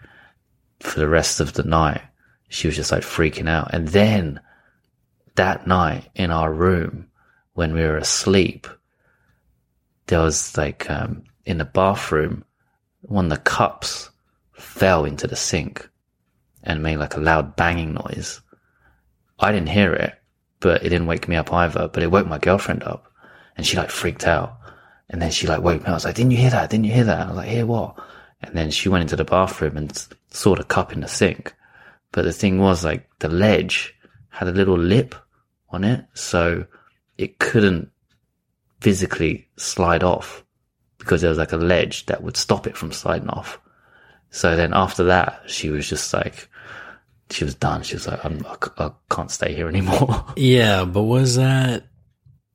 [0.80, 2.02] for the rest of the night,
[2.48, 3.72] she was just like freaking out.
[3.72, 4.40] And then
[5.36, 7.08] that night in our room,
[7.54, 8.66] when we were asleep,
[10.06, 12.44] there was like, um, in the bathroom,
[13.02, 14.10] one of the cups
[14.52, 15.88] fell into the sink
[16.64, 18.40] and made like a loud banging noise.
[19.38, 20.14] I didn't hear it,
[20.60, 21.88] but it didn't wake me up either.
[21.88, 23.10] But it woke my girlfriend up,
[23.56, 24.58] and she like freaked out.
[25.08, 25.90] And then she like woke me up.
[25.90, 26.70] I was like, "Didn't you hear that?
[26.70, 27.96] Didn't you hear that?" I was like, "Hear what?"
[28.42, 31.54] And then she went into the bathroom and saw the cup in the sink.
[32.12, 33.94] But the thing was, like, the ledge
[34.28, 35.14] had a little lip
[35.70, 36.66] on it, so
[37.18, 37.90] it couldn't
[38.80, 40.45] physically slide off
[41.06, 43.60] because there was like a ledge that would stop it from sliding off.
[44.30, 46.48] So then after that, she was just like,
[47.30, 47.82] she was done.
[47.82, 50.24] She was like, I'm, I I can't stay here anymore.
[50.36, 51.84] Yeah, but was that?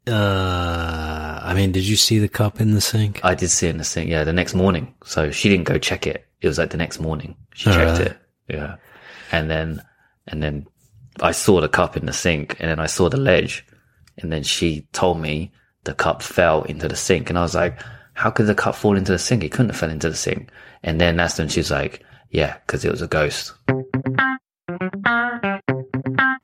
[0.07, 3.21] Uh, I mean, did you see the cup in the sink?
[3.23, 4.93] I did see it in the sink, yeah, the next morning.
[5.05, 6.25] So she didn't go check it.
[6.41, 7.35] It was like the next morning.
[7.53, 8.11] She Oh, checked really?
[8.11, 8.17] it.
[8.49, 8.75] Yeah.
[9.31, 9.81] And then,
[10.27, 10.67] and then
[11.21, 13.65] I saw the cup in the sink and then I saw the ledge.
[14.17, 15.51] And then she told me
[15.83, 17.29] the cup fell into the sink.
[17.29, 17.79] And I was like,
[18.13, 19.43] how could the cup fall into the sink?
[19.43, 20.50] It couldn't have fell into the sink.
[20.84, 23.54] And then that's when she was like, yeah, cause it was a ghost.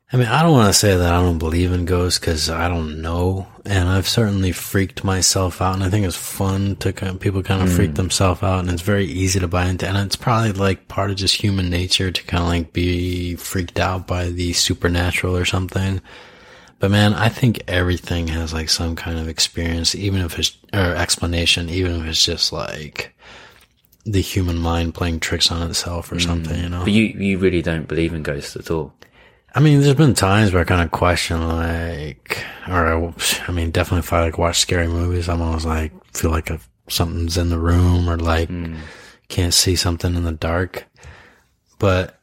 [0.10, 2.70] I mean, I don't want to say that I don't believe in ghosts because I
[2.70, 7.14] don't know, and I've certainly freaked myself out, and I think it's fun to kind
[7.14, 7.76] of, people kind of hmm.
[7.76, 11.12] freak themselves out, and it's very easy to buy into, and it's probably like part
[11.12, 15.46] of just human nature to kind of like be freaked out by the supernatural or
[15.46, 16.02] something.
[16.80, 20.96] But man, I think everything has like some kind of experience, even if it's or
[20.96, 23.16] explanation, even if it's just like
[24.06, 26.26] the human mind playing tricks on itself or mm.
[26.26, 26.84] something, you know.
[26.84, 28.94] But you, you really don't believe in ghosts at all.
[29.56, 33.14] I mean, there's been times where I kind of question, like, or I,
[33.48, 36.70] I mean, definitely if I like watch scary movies, I'm always like, feel like if
[36.90, 38.78] something's in the room or like mm.
[39.30, 40.86] can't see something in the dark.
[41.80, 42.20] But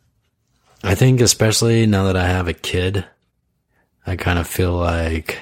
[0.82, 3.04] I think especially now that I have a kid,
[4.06, 5.38] I kind of feel like,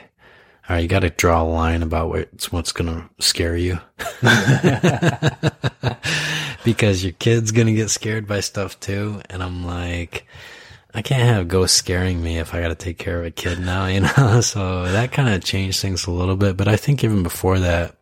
[0.68, 3.78] all right, you got to draw a line about what's, what's going to scare you.
[6.64, 9.20] because your kid's going to get scared by stuff too.
[9.28, 10.26] And I'm like,
[10.94, 13.58] I can't have ghosts scaring me if I got to take care of a kid
[13.58, 14.40] now, you know?
[14.40, 16.56] So that kind of changed things a little bit.
[16.56, 17.96] But I think even before that,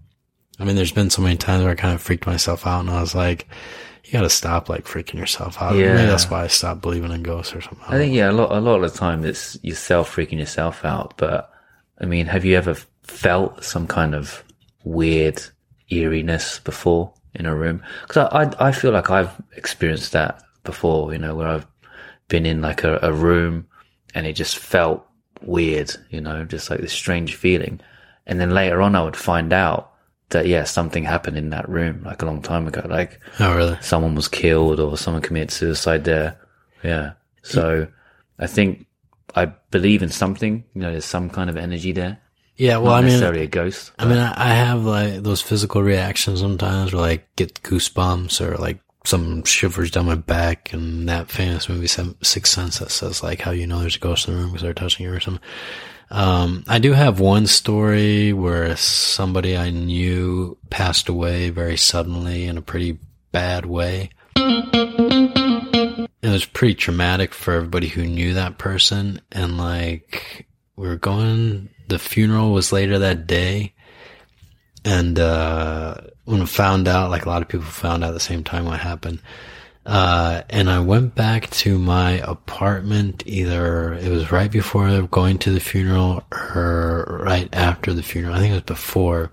[0.59, 2.91] I mean, there's been so many times where I kind of freaked myself out and
[2.91, 3.49] I was like,
[4.05, 5.75] you got to stop like freaking yourself out.
[5.77, 5.95] Yeah.
[5.95, 7.85] Maybe that's why I stopped believing in ghosts or something.
[7.87, 11.15] I think yeah, a lot a lot of the time it's yourself freaking yourself out.
[11.17, 11.53] But
[12.01, 14.43] I mean, have you ever felt some kind of
[14.85, 15.43] weird
[15.91, 17.83] eeriness before in a room?
[18.03, 21.13] Because I, I I feel like I've experienced that before.
[21.13, 21.67] You know, where I've
[22.29, 23.67] been in like a, a room
[24.15, 25.07] and it just felt
[25.43, 25.95] weird.
[26.11, 27.81] You know, just like this strange feeling,
[28.27, 29.90] and then later on I would find out
[30.31, 32.87] that yeah, something happened in that room like a long time ago.
[32.89, 33.79] Like oh, really?
[33.81, 36.39] someone was killed or someone committed suicide there.
[36.83, 37.13] Yeah.
[37.43, 37.89] So
[38.39, 38.87] I think
[39.35, 40.65] I believe in something.
[40.75, 42.19] You know, there's some kind of energy there.
[42.57, 42.77] Yeah.
[42.79, 43.93] Well, Not I mean, necessarily a ghost.
[43.99, 48.81] I mean, I have like those physical reactions sometimes where like get goosebumps or like
[49.05, 53.51] some shivers down my back and that famous movie Sixth Sense that says like how
[53.51, 55.43] you know there's a ghost in the room because they're touching you or something.
[56.11, 62.59] Um, I do have one story where somebody I knew passed away very suddenly in
[62.59, 62.99] a pretty
[63.31, 64.11] bad way.
[64.37, 69.21] It was pretty traumatic for everybody who knew that person.
[69.31, 70.47] And like,
[70.77, 73.75] we were going, the funeral was later that day.
[74.85, 75.95] And, uh,
[76.25, 78.65] when I found out, like a lot of people found out at the same time
[78.65, 79.21] what happened.
[79.91, 85.51] Uh, and I went back to my apartment either it was right before going to
[85.51, 88.33] the funeral or right after the funeral.
[88.37, 89.33] I think it was before.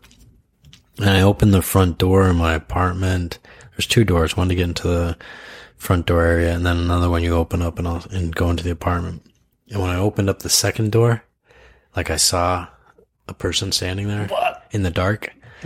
[0.97, 3.37] And I opened the front door in my apartment.
[3.73, 5.17] There's two doors, one to get into the
[5.75, 8.63] front door area and then another one you open up and, I'll, and go into
[8.63, 9.21] the apartment.
[9.69, 11.23] And when I opened up the second door,
[11.95, 12.67] like I saw
[13.27, 14.27] a person standing there
[14.71, 15.31] in the dark.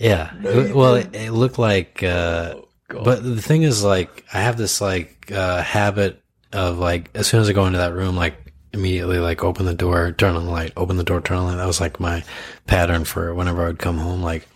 [0.00, 0.32] yeah.
[0.42, 2.54] It- well, it, it looked like, uh,
[2.88, 6.22] but the thing is like, I have this like, uh, habit
[6.52, 8.46] of like, as soon as I go into that room, like,
[8.76, 11.50] immediately like open the door, turn on the light, open the door, turn on the
[11.52, 11.56] light.
[11.56, 12.22] That was like my
[12.66, 14.46] pattern for whenever I would come home, like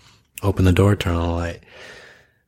[0.42, 1.60] open the door, turn on the light.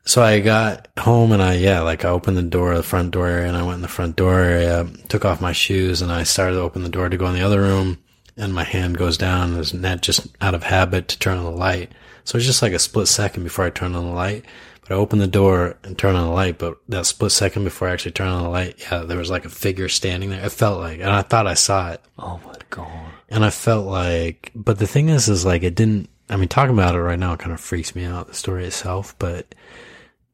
[0.05, 3.29] So I got home and I, yeah, like I opened the door, the front door
[3.29, 6.25] area and I went in the front door area, took off my shoes and I
[6.25, 7.99] started to open the door to go in the other room
[8.37, 9.55] and my hand goes down.
[9.55, 11.93] There's net just out of habit to turn on the light.
[12.25, 14.45] So it's just like a split second before I turn on the light.
[14.83, 17.89] But I opened the door and turned on the light, but that split second before
[17.89, 20.45] I actually turned on the light, yeah, there was like a figure standing there.
[20.45, 22.01] It felt like, and I thought I saw it.
[22.19, 23.13] Oh my god.
[23.29, 26.75] And I felt like, but the thing is, is like it didn't, I mean, talking
[26.75, 29.55] about it right now kind of freaks me out, the story itself, but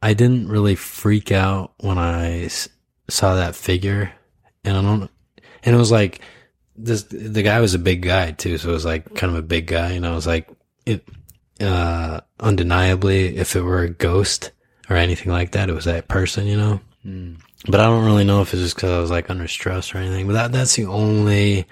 [0.00, 2.48] I didn't really freak out when I
[3.08, 4.12] saw that figure.
[4.64, 5.10] And I don't,
[5.62, 6.20] and it was like,
[6.74, 8.56] this, the guy was a big guy too.
[8.56, 9.90] So it was like kind of a big guy.
[9.90, 10.48] And I was like,
[10.86, 11.06] it,
[11.60, 14.52] uh, undeniably, if it were a ghost
[14.88, 16.80] or anything like that, it was that person, you know?
[17.68, 19.98] But I don't really know if it's just cause I was like under stress or
[19.98, 21.66] anything, but that, that's the only,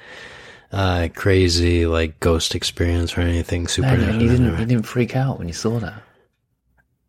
[0.72, 4.10] uh, crazy like ghost experience or anything supernatural.
[4.10, 6.02] and you didn't you didn't freak out when you saw that.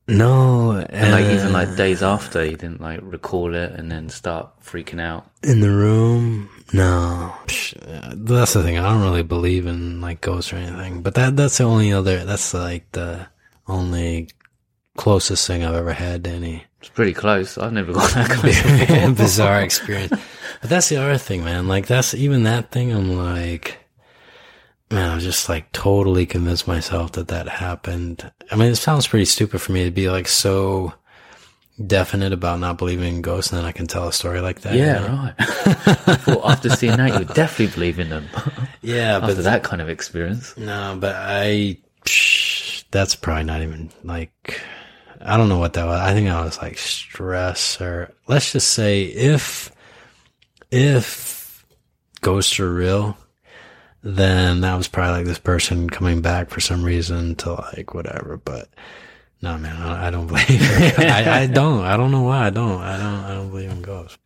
[0.08, 4.10] No, And like even uh, like days after, he didn't like recall it and then
[4.10, 5.30] start freaking out.
[5.44, 6.50] In the room?
[6.74, 7.34] No.
[7.46, 8.78] Psh, uh, That's the thing.
[8.78, 11.02] I don't really believe in like ghosts or anything.
[11.02, 13.28] But that that's the only other that's like the
[13.68, 14.30] only
[14.96, 17.58] closest thing I've ever had to any It's pretty close.
[17.58, 18.62] I've never got that close.
[18.88, 19.12] before.
[19.14, 20.14] bizarre experience.
[20.62, 21.68] But that's the other thing, man.
[21.68, 23.78] Like that's even that thing I'm like
[24.90, 28.32] man, I was just like totally convinced myself that that happened.
[28.52, 30.94] I mean, it sounds pretty stupid for me to be like so
[31.86, 34.74] definite about not believing in ghosts and then I can tell a story like that.
[34.74, 35.16] you Yeah, know?
[35.16, 35.36] right.
[36.22, 38.28] Thought after seeing that, you would definitely believe in them.
[38.82, 40.58] Yeah, after but that kind of experience.
[40.58, 44.60] No, but I, psh, that's probably not even like,
[45.22, 46.00] I don't know what that was.
[46.00, 49.72] I think I was like stress or let's just say if,
[50.72, 51.66] if
[52.22, 53.18] ghosts are real,
[54.16, 58.38] then that was probably like this person coming back for some reason to like whatever,
[58.38, 58.70] but
[59.42, 60.48] no, man, I, I don't believe.
[60.98, 63.82] I, I don't, I don't know why I don't, I don't, I don't believe in
[63.82, 64.18] ghosts.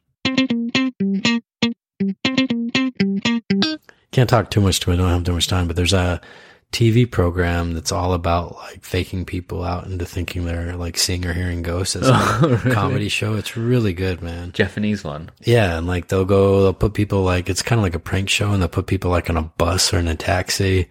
[4.11, 4.95] Can't talk too much to it.
[4.95, 6.21] I don't have too much time, but there's a
[6.71, 11.33] TV program that's all about like faking people out into thinking they're like seeing or
[11.33, 11.95] hearing ghosts.
[11.97, 12.71] It's oh, a Oh, really?
[12.71, 13.35] comedy show.
[13.35, 14.51] It's really good, man.
[14.53, 15.31] Japanese one.
[15.41, 18.29] Yeah, and like they'll go, they'll put people like it's kind of like a prank
[18.29, 20.87] show, and they'll put people like on a bus or in a taxi,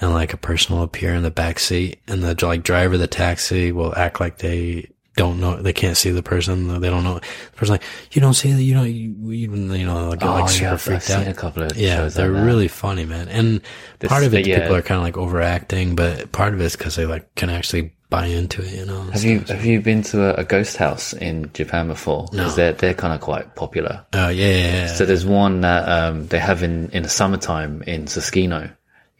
[0.00, 3.00] and like a person will appear in the back seat, and the like driver of
[3.00, 7.04] the taxi will act like they don't know, they can't see the person, they don't
[7.04, 7.14] know.
[7.18, 10.26] The person like, you don't see that, you know, you, you, you know, like, get,
[10.28, 11.28] like super Oh, I've freaked seen out.
[11.28, 13.28] a couple of Yeah, they're like really funny, man.
[13.28, 13.60] And
[13.98, 14.60] This- part of it, yeah.
[14.60, 17.92] people are kind of like overacting, but part of it's because they like can actually
[18.08, 19.02] buy into it, you know.
[19.04, 22.26] Have you have you been to a, a ghost house in Japan before?
[22.32, 22.38] No.
[22.44, 24.04] Because they're they're kind of quite popular.
[24.14, 24.86] Oh yeah, yeah, yeah.
[24.94, 28.70] So there's one that um, they have in in the summertime in Susukino,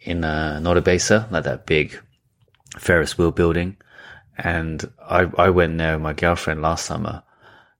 [0.01, 1.99] in uh, Norbesa, like that big
[2.77, 3.77] Ferris wheel building.
[4.37, 7.23] And I I went there with my girlfriend last summer.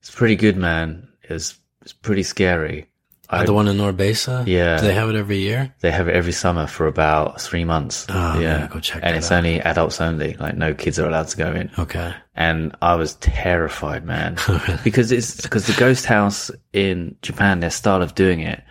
[0.00, 1.08] It's pretty good, man.
[1.22, 2.88] It's it's pretty scary.
[3.30, 4.46] I, the one in Norbesa.
[4.46, 4.78] Yeah.
[4.78, 5.74] Do they have it every year?
[5.80, 8.06] they have it every summer for about three months.
[8.10, 9.38] Oh, yeah, go check and it's out.
[9.38, 10.34] only adults only.
[10.34, 11.70] Like no kids are allowed to go in.
[11.78, 12.14] Okay.
[12.36, 17.70] and I was terrified, man, oh, because it's because the ghost house in Japan, their
[17.70, 18.62] style of doing it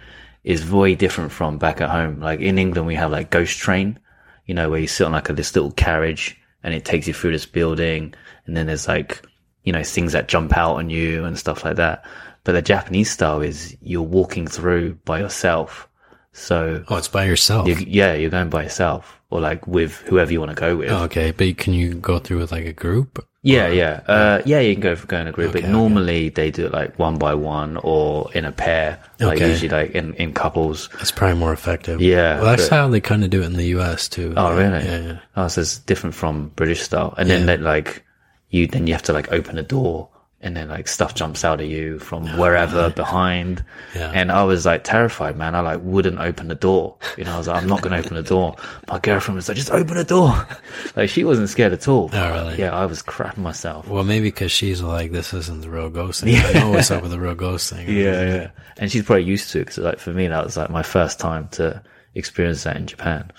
[0.44, 2.20] is very different from back at home.
[2.20, 4.00] Like in England, we have like ghost train,
[4.46, 7.14] you know, where you sit on like a, this little carriage and it takes you
[7.14, 8.14] through this building,
[8.46, 9.22] and then there's like
[9.64, 12.06] you know things that jump out on you and stuff like that.
[12.44, 15.88] But the Japanese style is you're walking through by yourself,
[16.34, 17.68] so Oh, it's by yourself.
[17.68, 20.92] you, yeah, you're going by yourself or like with whoever you want to go with.
[20.92, 23.26] Oh, okay, but can you go through with like a group?
[23.46, 24.62] Yeah, yeah, uh, yeah.
[24.62, 25.72] You can go for go in a group, Okay, but okay.
[25.72, 29.00] normally they do it like one by one or in a pair.
[29.20, 29.50] Like Okay.
[29.50, 30.88] usually like in, in couples.
[30.98, 32.00] That's probably more effective.
[32.00, 34.08] Yeah, Well, that's but- how they kind of do it in the U.S.
[34.08, 34.34] too.
[34.38, 34.86] Oh, Yeah, really?
[34.86, 35.20] Yeah, yeah.
[35.36, 37.14] Oh, so it's different from British style.
[37.18, 37.46] And then Yeah.
[37.48, 38.06] they like
[38.50, 40.08] you then you have to like open a door
[40.44, 43.64] and then like stuff jumps out of you from oh, wherever behind.
[43.96, 44.12] Yeah.
[44.14, 45.56] And I was like terrified, man.
[45.56, 46.98] I like wouldn't open the door.
[47.18, 48.58] You know, I was like, I'm not going to open the door.
[48.90, 50.46] My girlfriend was like, just open the door.
[50.98, 52.10] like she wasn't scared at all.
[52.12, 52.60] Oh, really?
[52.60, 53.88] Yeah, I was crapping myself.
[53.88, 56.36] Well, maybe because she's like, this isn't the real ghost thing.
[56.36, 57.90] I know what's up with the real ghost thing.
[58.04, 58.52] Yeah, yeah.
[58.78, 61.20] And she's probably used to it because, like, for me, that was like my first
[61.20, 61.82] time to
[62.16, 63.32] experience that in Japan.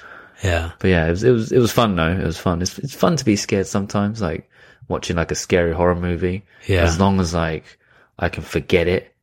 [0.43, 0.73] Yeah.
[0.79, 2.13] But yeah, it was it was it was fun though.
[2.13, 2.63] It was fun.
[2.63, 4.49] It's it's fun to be scared sometimes, like
[4.89, 6.45] watching like a scary horror movie.
[6.66, 6.85] Yeah.
[6.85, 7.78] As long as like
[8.18, 9.14] I can forget it,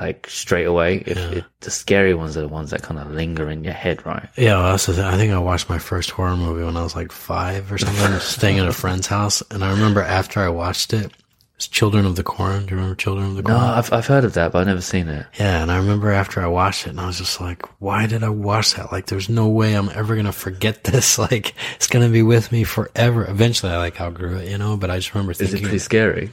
[0.00, 1.02] like straight away.
[1.06, 4.04] If it, the scary ones are the ones that kind of linger in your head,
[4.06, 4.28] right?
[4.36, 5.04] Yeah, well, that's the thing.
[5.04, 8.18] I think I watched my first horror movie when I was like five or something,
[8.20, 9.42] staying at a friend's house.
[9.50, 11.12] And I remember after I watched it,
[11.60, 12.64] It's Children of the Corn.
[12.64, 13.58] Do you remember Children of the Corn?
[13.58, 13.62] No?
[13.62, 15.26] I've I've heard of that, but I've never seen it.
[15.38, 18.24] Yeah, and I remember after I watched it, and I was just like, "Why did
[18.24, 18.90] I watch that?
[18.90, 21.18] Like, there's no way I'm ever gonna forget this.
[21.18, 24.78] Like, it's gonna be with me forever." Eventually, I like outgrew it, you know.
[24.78, 26.32] But I just remember Is it thinking, pretty scary?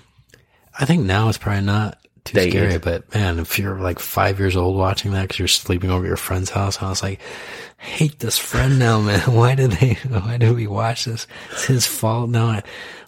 [0.79, 2.53] I think now it's probably not too Dated.
[2.53, 6.05] scary, but man, if you're like five years old watching that because you're sleeping over
[6.05, 7.19] at your friend's house, I was like,
[7.81, 9.19] I hate this friend now, man.
[9.33, 9.93] Why did they?
[10.07, 11.27] Why did we watch this?
[11.51, 12.45] It's his fault now.
[12.47, 12.63] I,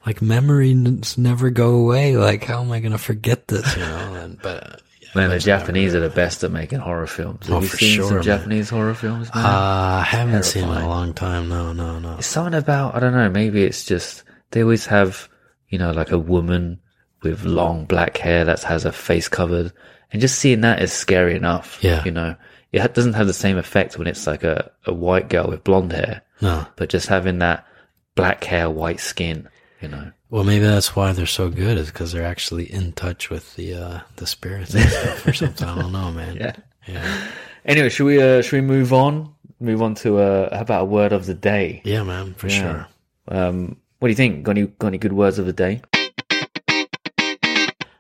[0.06, 2.16] like memories never go away.
[2.18, 3.76] Like, how am I gonna forget this?
[3.76, 4.14] You know?
[4.24, 4.64] And but.
[4.64, 4.76] Uh,
[5.16, 7.48] Man, the those Japanese are the best at making horror films.
[7.48, 8.24] Have Oh, you for seen sure, some man.
[8.24, 9.34] Japanese horror films?
[9.34, 9.44] Man?
[9.44, 11.50] Uh, I haven't seen in a long time.
[11.50, 12.18] No, no, no.
[12.20, 13.28] It's something about I don't know.
[13.28, 14.22] Maybe it's just
[14.52, 15.28] they always have
[15.70, 16.80] you know like a woman
[17.24, 19.74] with long black hair that has her face covered,
[20.12, 21.80] and just seeing that is scary enough.
[21.82, 22.04] Yeah.
[22.06, 22.36] you know,
[22.72, 25.92] it doesn't have the same effect when it's like a a white girl with blonde
[25.92, 26.68] hair, No.
[26.76, 27.66] but just having that
[28.14, 29.50] black hair, white skin,
[29.82, 30.12] you know.
[30.30, 33.74] Well, maybe that's why they're so good, is because they're actually in touch with the
[33.74, 35.68] uh, the spirits and stuff or something.
[35.68, 36.36] I don't know, man.
[36.88, 36.96] Yeah.
[36.96, 37.28] yeah,
[37.66, 39.34] Anyway, should we uh, should we move on?
[39.60, 41.82] Move on to uh, how about a word of the day?
[41.84, 42.62] yeah, man, for Yeah.
[42.62, 42.88] sure.
[43.28, 44.44] Um, what do you think?
[44.44, 45.82] Got any got any good words of the day?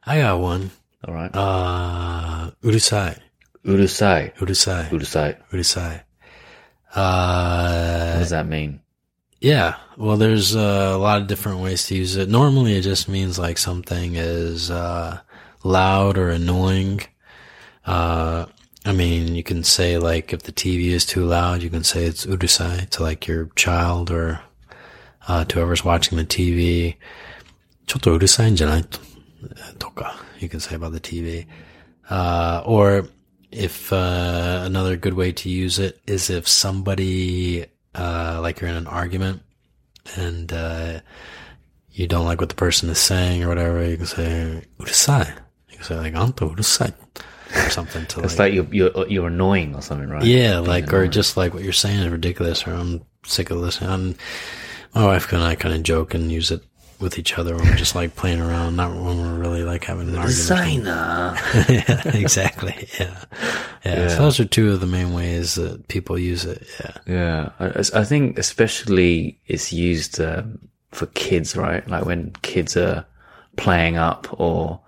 [0.05, 0.71] I got one.
[1.07, 3.17] All right, Uh, urusai,
[3.65, 5.37] urusai, urusai, urusai.
[5.51, 6.01] urusai.
[6.91, 8.81] What Uh, does that mean?
[9.40, 9.76] yeah.
[9.96, 12.30] Well, there's uh, a lot of different ways to use it.
[12.30, 15.20] Normally, it just means like something is uh,
[15.62, 17.02] loud or annoying.
[17.84, 18.46] Uh,
[18.86, 22.04] I mean, you can say like if the TV is too loud, you can say
[22.04, 24.40] it's urusai to like your child or
[25.28, 26.96] uh, to whoever's watching the TV.
[27.86, 28.98] ちょっとうるさいんじゃないと
[29.78, 31.46] とか you can say about the TV.
[32.08, 33.06] Uh, or
[33.50, 38.75] if uh, another good way to use it is if somebody uh, like you're in
[38.75, 39.41] an argument
[40.15, 40.99] and uh,
[41.91, 45.27] you don't like what the person is saying or whatever, you can say "urusai."
[45.69, 46.93] You can say like "anto urusai"
[47.55, 50.23] or something to it's like, like you're, you're, you're annoying or something, right?
[50.23, 51.03] Yeah, Being like annoying.
[51.05, 53.89] or just like what you're saying is ridiculous, or I'm sick of listening.
[53.89, 54.15] I'm,
[54.95, 56.63] my wife and I kind of joke and use it
[56.99, 60.09] with each other when we're just like playing around, not when we're really like having
[60.09, 60.35] an argument.
[60.35, 61.37] Designer.
[61.69, 62.87] yeah, exactly.
[62.99, 63.23] Yeah.
[63.85, 64.07] yeah.
[64.09, 66.67] So those are two of the main ways that people use it.
[66.79, 66.91] Yeah.
[67.07, 70.59] Yeah, I, I think especially it's used um,
[70.91, 71.87] for kids, right?
[71.87, 73.05] Like when kids are
[73.55, 74.79] playing up or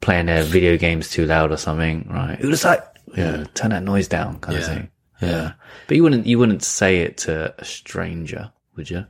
[0.00, 2.38] playing their video games too loud or something, right?
[2.40, 2.82] Urusai.
[3.16, 4.68] Yeah, turn that noise down, kind of Yeah.
[4.74, 4.90] thing.
[5.20, 5.52] Yeah,
[5.88, 9.04] but you wouldn't you wouldn't say it to a stranger, would you?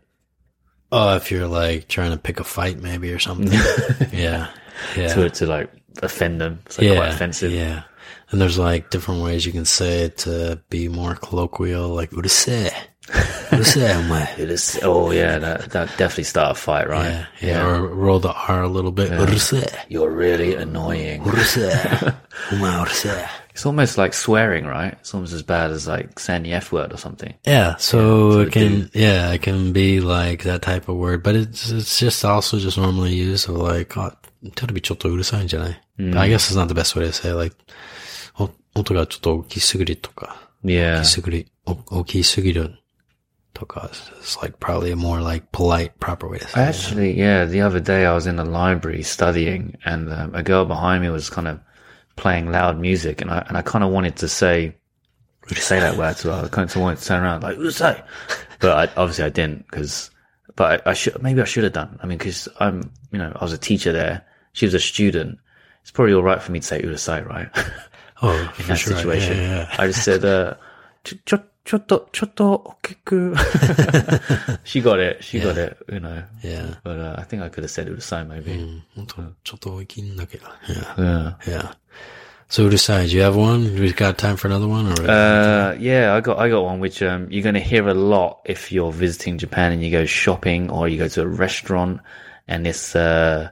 [0.91, 3.53] Oh, if you're like trying to pick a fight, maybe or something.
[4.13, 4.49] yeah.
[4.97, 5.15] Yeah.
[5.15, 5.71] To to like
[6.03, 6.97] offend them, it's like yeah.
[6.97, 7.53] quite offensive.
[7.53, 7.83] Yeah.
[8.31, 12.71] And there's like different ways you can say it to be more colloquial, like urusei.
[13.07, 14.39] Urusei, omae.
[14.39, 14.79] It is.
[14.83, 17.09] Oh yeah, that that definitely start a fight, right?
[17.09, 17.27] Yeah.
[17.41, 17.67] Yeah.
[17.67, 19.11] Or roll the R a little bit.
[19.11, 19.75] Urusei.
[19.89, 21.23] You're really annoying.
[23.58, 23.58] Urusei.
[23.58, 23.58] Omae urusei.
[23.58, 24.94] It's almost like swearing, right?
[25.00, 27.34] It's almost as bad as like saying the F word or something.
[27.46, 31.36] Yeah, so so it can yeah, it can be like that type of word, but
[31.36, 34.12] it's it's just also just normally used of like oh,
[34.56, 37.56] ちょっとちょっとうるさいんじゃない I guess it's not the best way to say it, like
[38.38, 41.00] お音がちょっと大きすぎるとか Yeah.
[41.00, 42.80] 大きすぎるお大きすぎる
[43.54, 43.90] とか
[44.22, 46.70] it's like probably a more like polite proper way to say I it.
[46.70, 50.66] actually, yeah, the other day I was in the library studying and um, a girl
[50.66, 51.60] behind me was kind of
[52.19, 54.75] playing loud music and I, and I kind of wanted to say,
[55.49, 56.45] to say that word to her.
[56.45, 58.03] I kind of wanted to turn around like, say,
[58.61, 60.11] but I, obviously I didn't because,
[60.57, 61.99] but I, I should, maybe I should have done.
[62.03, 64.25] I mean, cause I'm, you know, I was a teacher there.
[64.53, 65.39] She was a student.
[65.83, 67.49] It's probably all right for me to say urusai, right?
[68.21, 68.97] Oh, in that sure.
[68.97, 69.37] situation.
[69.37, 69.77] Yeah, yeah.
[69.79, 70.55] I just said, uh,
[71.68, 73.34] ちょっと、ちょっと、大きく。
[74.66, 75.24] she got it.
[75.24, 76.24] She got it, you know.
[76.44, 76.76] Yeah.
[76.84, 78.82] But uh, I think I could have said urusai maybe.
[78.96, 80.96] 本当ちょっと大きいんだけど Yeah.
[80.98, 81.36] Yeah.
[81.46, 81.74] Yeah.
[82.50, 83.80] So urusai, do you have one?
[83.80, 87.02] We've got time for another one or Uh, yeah, I got I got one which
[87.02, 90.88] um you're gonna hear a lot if you're visiting Japan and you go shopping or
[90.90, 92.02] you go to a restaurant
[92.48, 93.50] and it's uh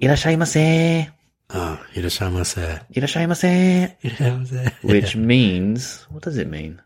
[0.00, 1.10] いらっしゃいませ
[1.50, 2.60] Oh, いらっしゃいませ。
[2.90, 4.56] いらっしゃいませいらっしゃいませ。
[4.84, 6.78] which means what does it mean?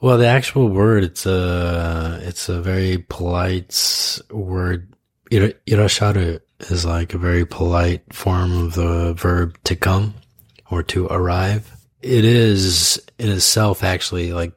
[0.00, 4.92] Well, the actual word, it's a, it's a very polite word.
[5.32, 10.14] Ira- Irasharu is like a very polite form of the verb to come
[10.70, 11.70] or to arrive.
[12.00, 14.52] It is in itself actually like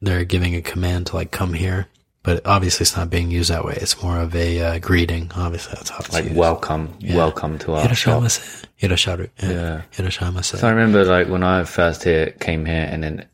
[0.00, 1.88] they're giving a command to like come here,
[2.22, 3.76] but obviously it's not being used that way.
[3.80, 5.30] It's more of a uh, greeting.
[5.34, 6.36] Obviously that's how it's Like used.
[6.36, 8.22] welcome, welcome to our shop.
[8.80, 9.28] Irasharu.
[9.42, 9.50] Yeah.
[9.50, 9.82] Yeah.
[10.42, 13.26] So I remember like when I first here came here and then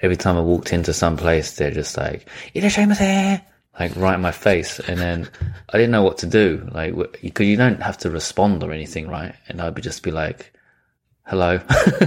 [0.00, 3.40] every time I walked into some place, they're just like, "Irashimasu,"
[3.78, 5.28] like right in my face, and then
[5.70, 9.08] I didn't know what to do, like because you don't have to respond or anything,
[9.08, 9.34] right?
[9.48, 10.52] And I'd just be like,
[11.26, 11.60] "Hello,"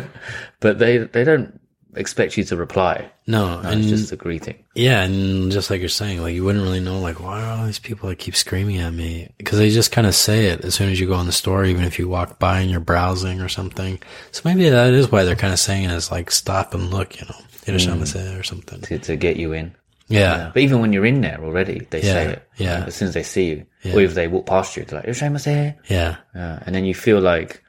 [0.60, 1.60] but they they don't
[1.98, 3.10] expect you to reply.
[3.26, 4.64] No, No, and it's just a greeting.
[4.76, 7.66] yeah, and just like you're saying, like you wouldn't really know, like why are all
[7.66, 9.30] these people that keep screaming at me?
[9.38, 11.66] Because they just kind of say it as soon as you go in the store,
[11.66, 14.00] even if you walk by and you're browsing or something.
[14.32, 17.20] So maybe that is why they're kind of saying it is like stop and look,
[17.20, 17.36] you know,
[17.66, 18.40] mm.
[18.40, 18.82] or something.
[18.82, 19.76] to, to get you in.
[20.10, 22.48] Yeah, But even when you're in there already, they say it.
[22.56, 22.86] yeah.
[22.88, 23.96] As soon as they see you, Yeah.
[23.98, 27.20] or if they walk past you, they're like "Irashaimase." yeah, Yeah, and then you feel
[27.20, 27.62] like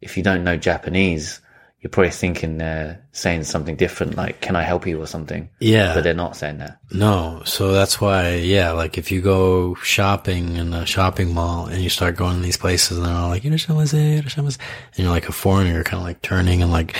[0.00, 1.41] if you don't know Japanese,
[1.82, 5.50] you're probably thinking they're saying something different, like "Can I help you?" or something.
[5.58, 5.94] yeah.
[5.94, 6.78] But they're not saying that.
[6.92, 11.82] No, so that's why, yeah, like if you go shopping in a shopping mall and
[11.82, 14.58] you start going to these places and they're all like, "Irashamase, irashamase,"
[14.94, 16.96] and you're like a foreigner, you're kind of like turning and like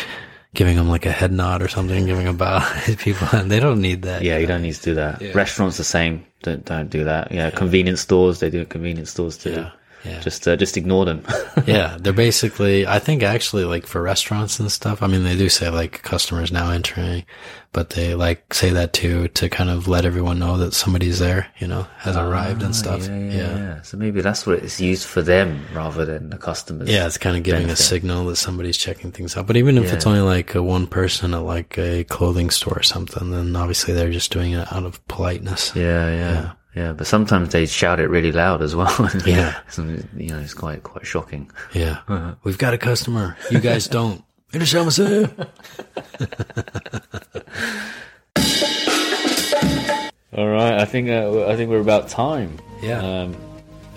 [0.55, 3.61] giving them like a head nod or something, giving a bow to people, and they
[3.61, 4.23] don't need that.
[4.23, 5.23] Yeah, you don't need to do that.
[5.23, 5.33] Yeah.
[5.33, 6.27] Restaurants the same.
[6.43, 7.31] Don't don't do that.
[7.31, 8.65] Yeah, convenience stores they do.
[8.65, 9.53] Convenience stores too.
[9.53, 9.71] Yeah,
[10.05, 10.21] yeah.
[10.21, 11.25] Just uh, just ignore them.
[11.67, 15.49] yeah, they're basically, I think actually like for restaurants and stuff, I mean, they do
[15.49, 17.25] say like customers now entering,
[17.73, 21.47] but they like say that too to kind of let everyone know that somebody's there,
[21.59, 23.03] you know, has arrived and stuff.
[23.05, 23.57] Ah, Yeah, yeah, yeah.
[23.59, 23.83] yeah.
[23.83, 26.89] So maybe that's what it's used for them rather than the customers.
[26.91, 27.81] Yeah, it's kind of giving benefit.
[27.81, 29.47] a signal that somebody's checking things out.
[29.47, 32.83] But even if it's only like a one person at like a clothing store or
[32.83, 35.73] something, then obviously they're just doing it out of politeness.
[35.77, 36.93] Yeah, yeah, yeah.
[36.93, 39.11] But sometimes they shout it really loud as well.
[39.27, 39.59] Yeah.
[39.69, 41.51] Some- you know, it's quite quite shocking.
[41.73, 42.35] Yeah.
[42.45, 43.37] We've got a customer.
[43.51, 44.23] You guys don't.
[50.35, 52.59] All right, I think uh, I think we're about time.
[52.83, 53.01] Yeah.
[53.03, 53.37] Um,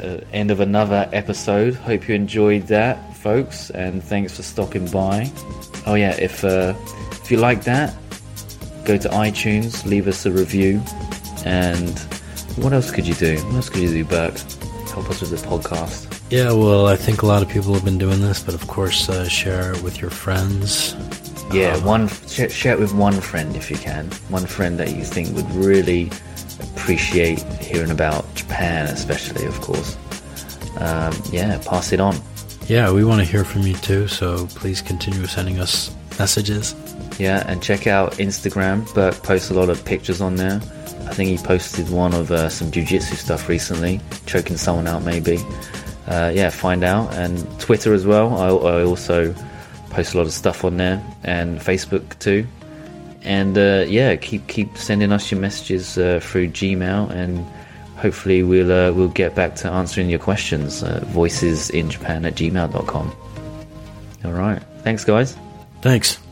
[0.02, 1.76] uh, end of another episode.
[1.76, 5.32] Hope you enjoyed that, folks, and thanks for stopping by.
[5.86, 6.74] Oh yeah, if uh,
[7.12, 7.94] if you like that,
[8.84, 10.82] go to iTunes, leave us a review,
[11.46, 11.98] and
[12.58, 13.36] what else could you do?
[13.46, 14.38] What else could you do, Burke?
[14.90, 16.22] Help us with the podcast.
[16.30, 19.10] Yeah, well, I think a lot of people have been doing this, but of course,
[19.10, 20.96] uh, share it with your friends.
[21.52, 24.08] Yeah, one share, share it with one friend if you can.
[24.30, 26.10] One friend that you think would really
[26.76, 29.98] appreciate hearing about Japan, especially, of course.
[30.80, 32.16] Um, yeah, pass it on.
[32.68, 36.74] Yeah, we want to hear from you too, so please continue sending us messages.
[37.20, 38.92] Yeah, and check out Instagram.
[38.94, 40.60] Burke posts a lot of pictures on there.
[41.08, 45.38] I think he posted one of uh, some jujitsu stuff recently, choking someone out maybe.
[46.08, 47.14] Uh, yeah, find out.
[47.14, 48.36] And Twitter as well.
[48.38, 49.34] I, I also
[49.90, 52.46] post a lot of stuff on there, and Facebook too.
[53.22, 57.46] And uh, yeah, keep keep sending us your messages uh, through Gmail, and
[57.98, 60.84] hopefully we'll uh, we'll get back to answering your questions.
[60.84, 63.16] Voicesinjapan at gmail.com.
[64.26, 65.38] All right, thanks guys.
[65.82, 66.25] Thanks.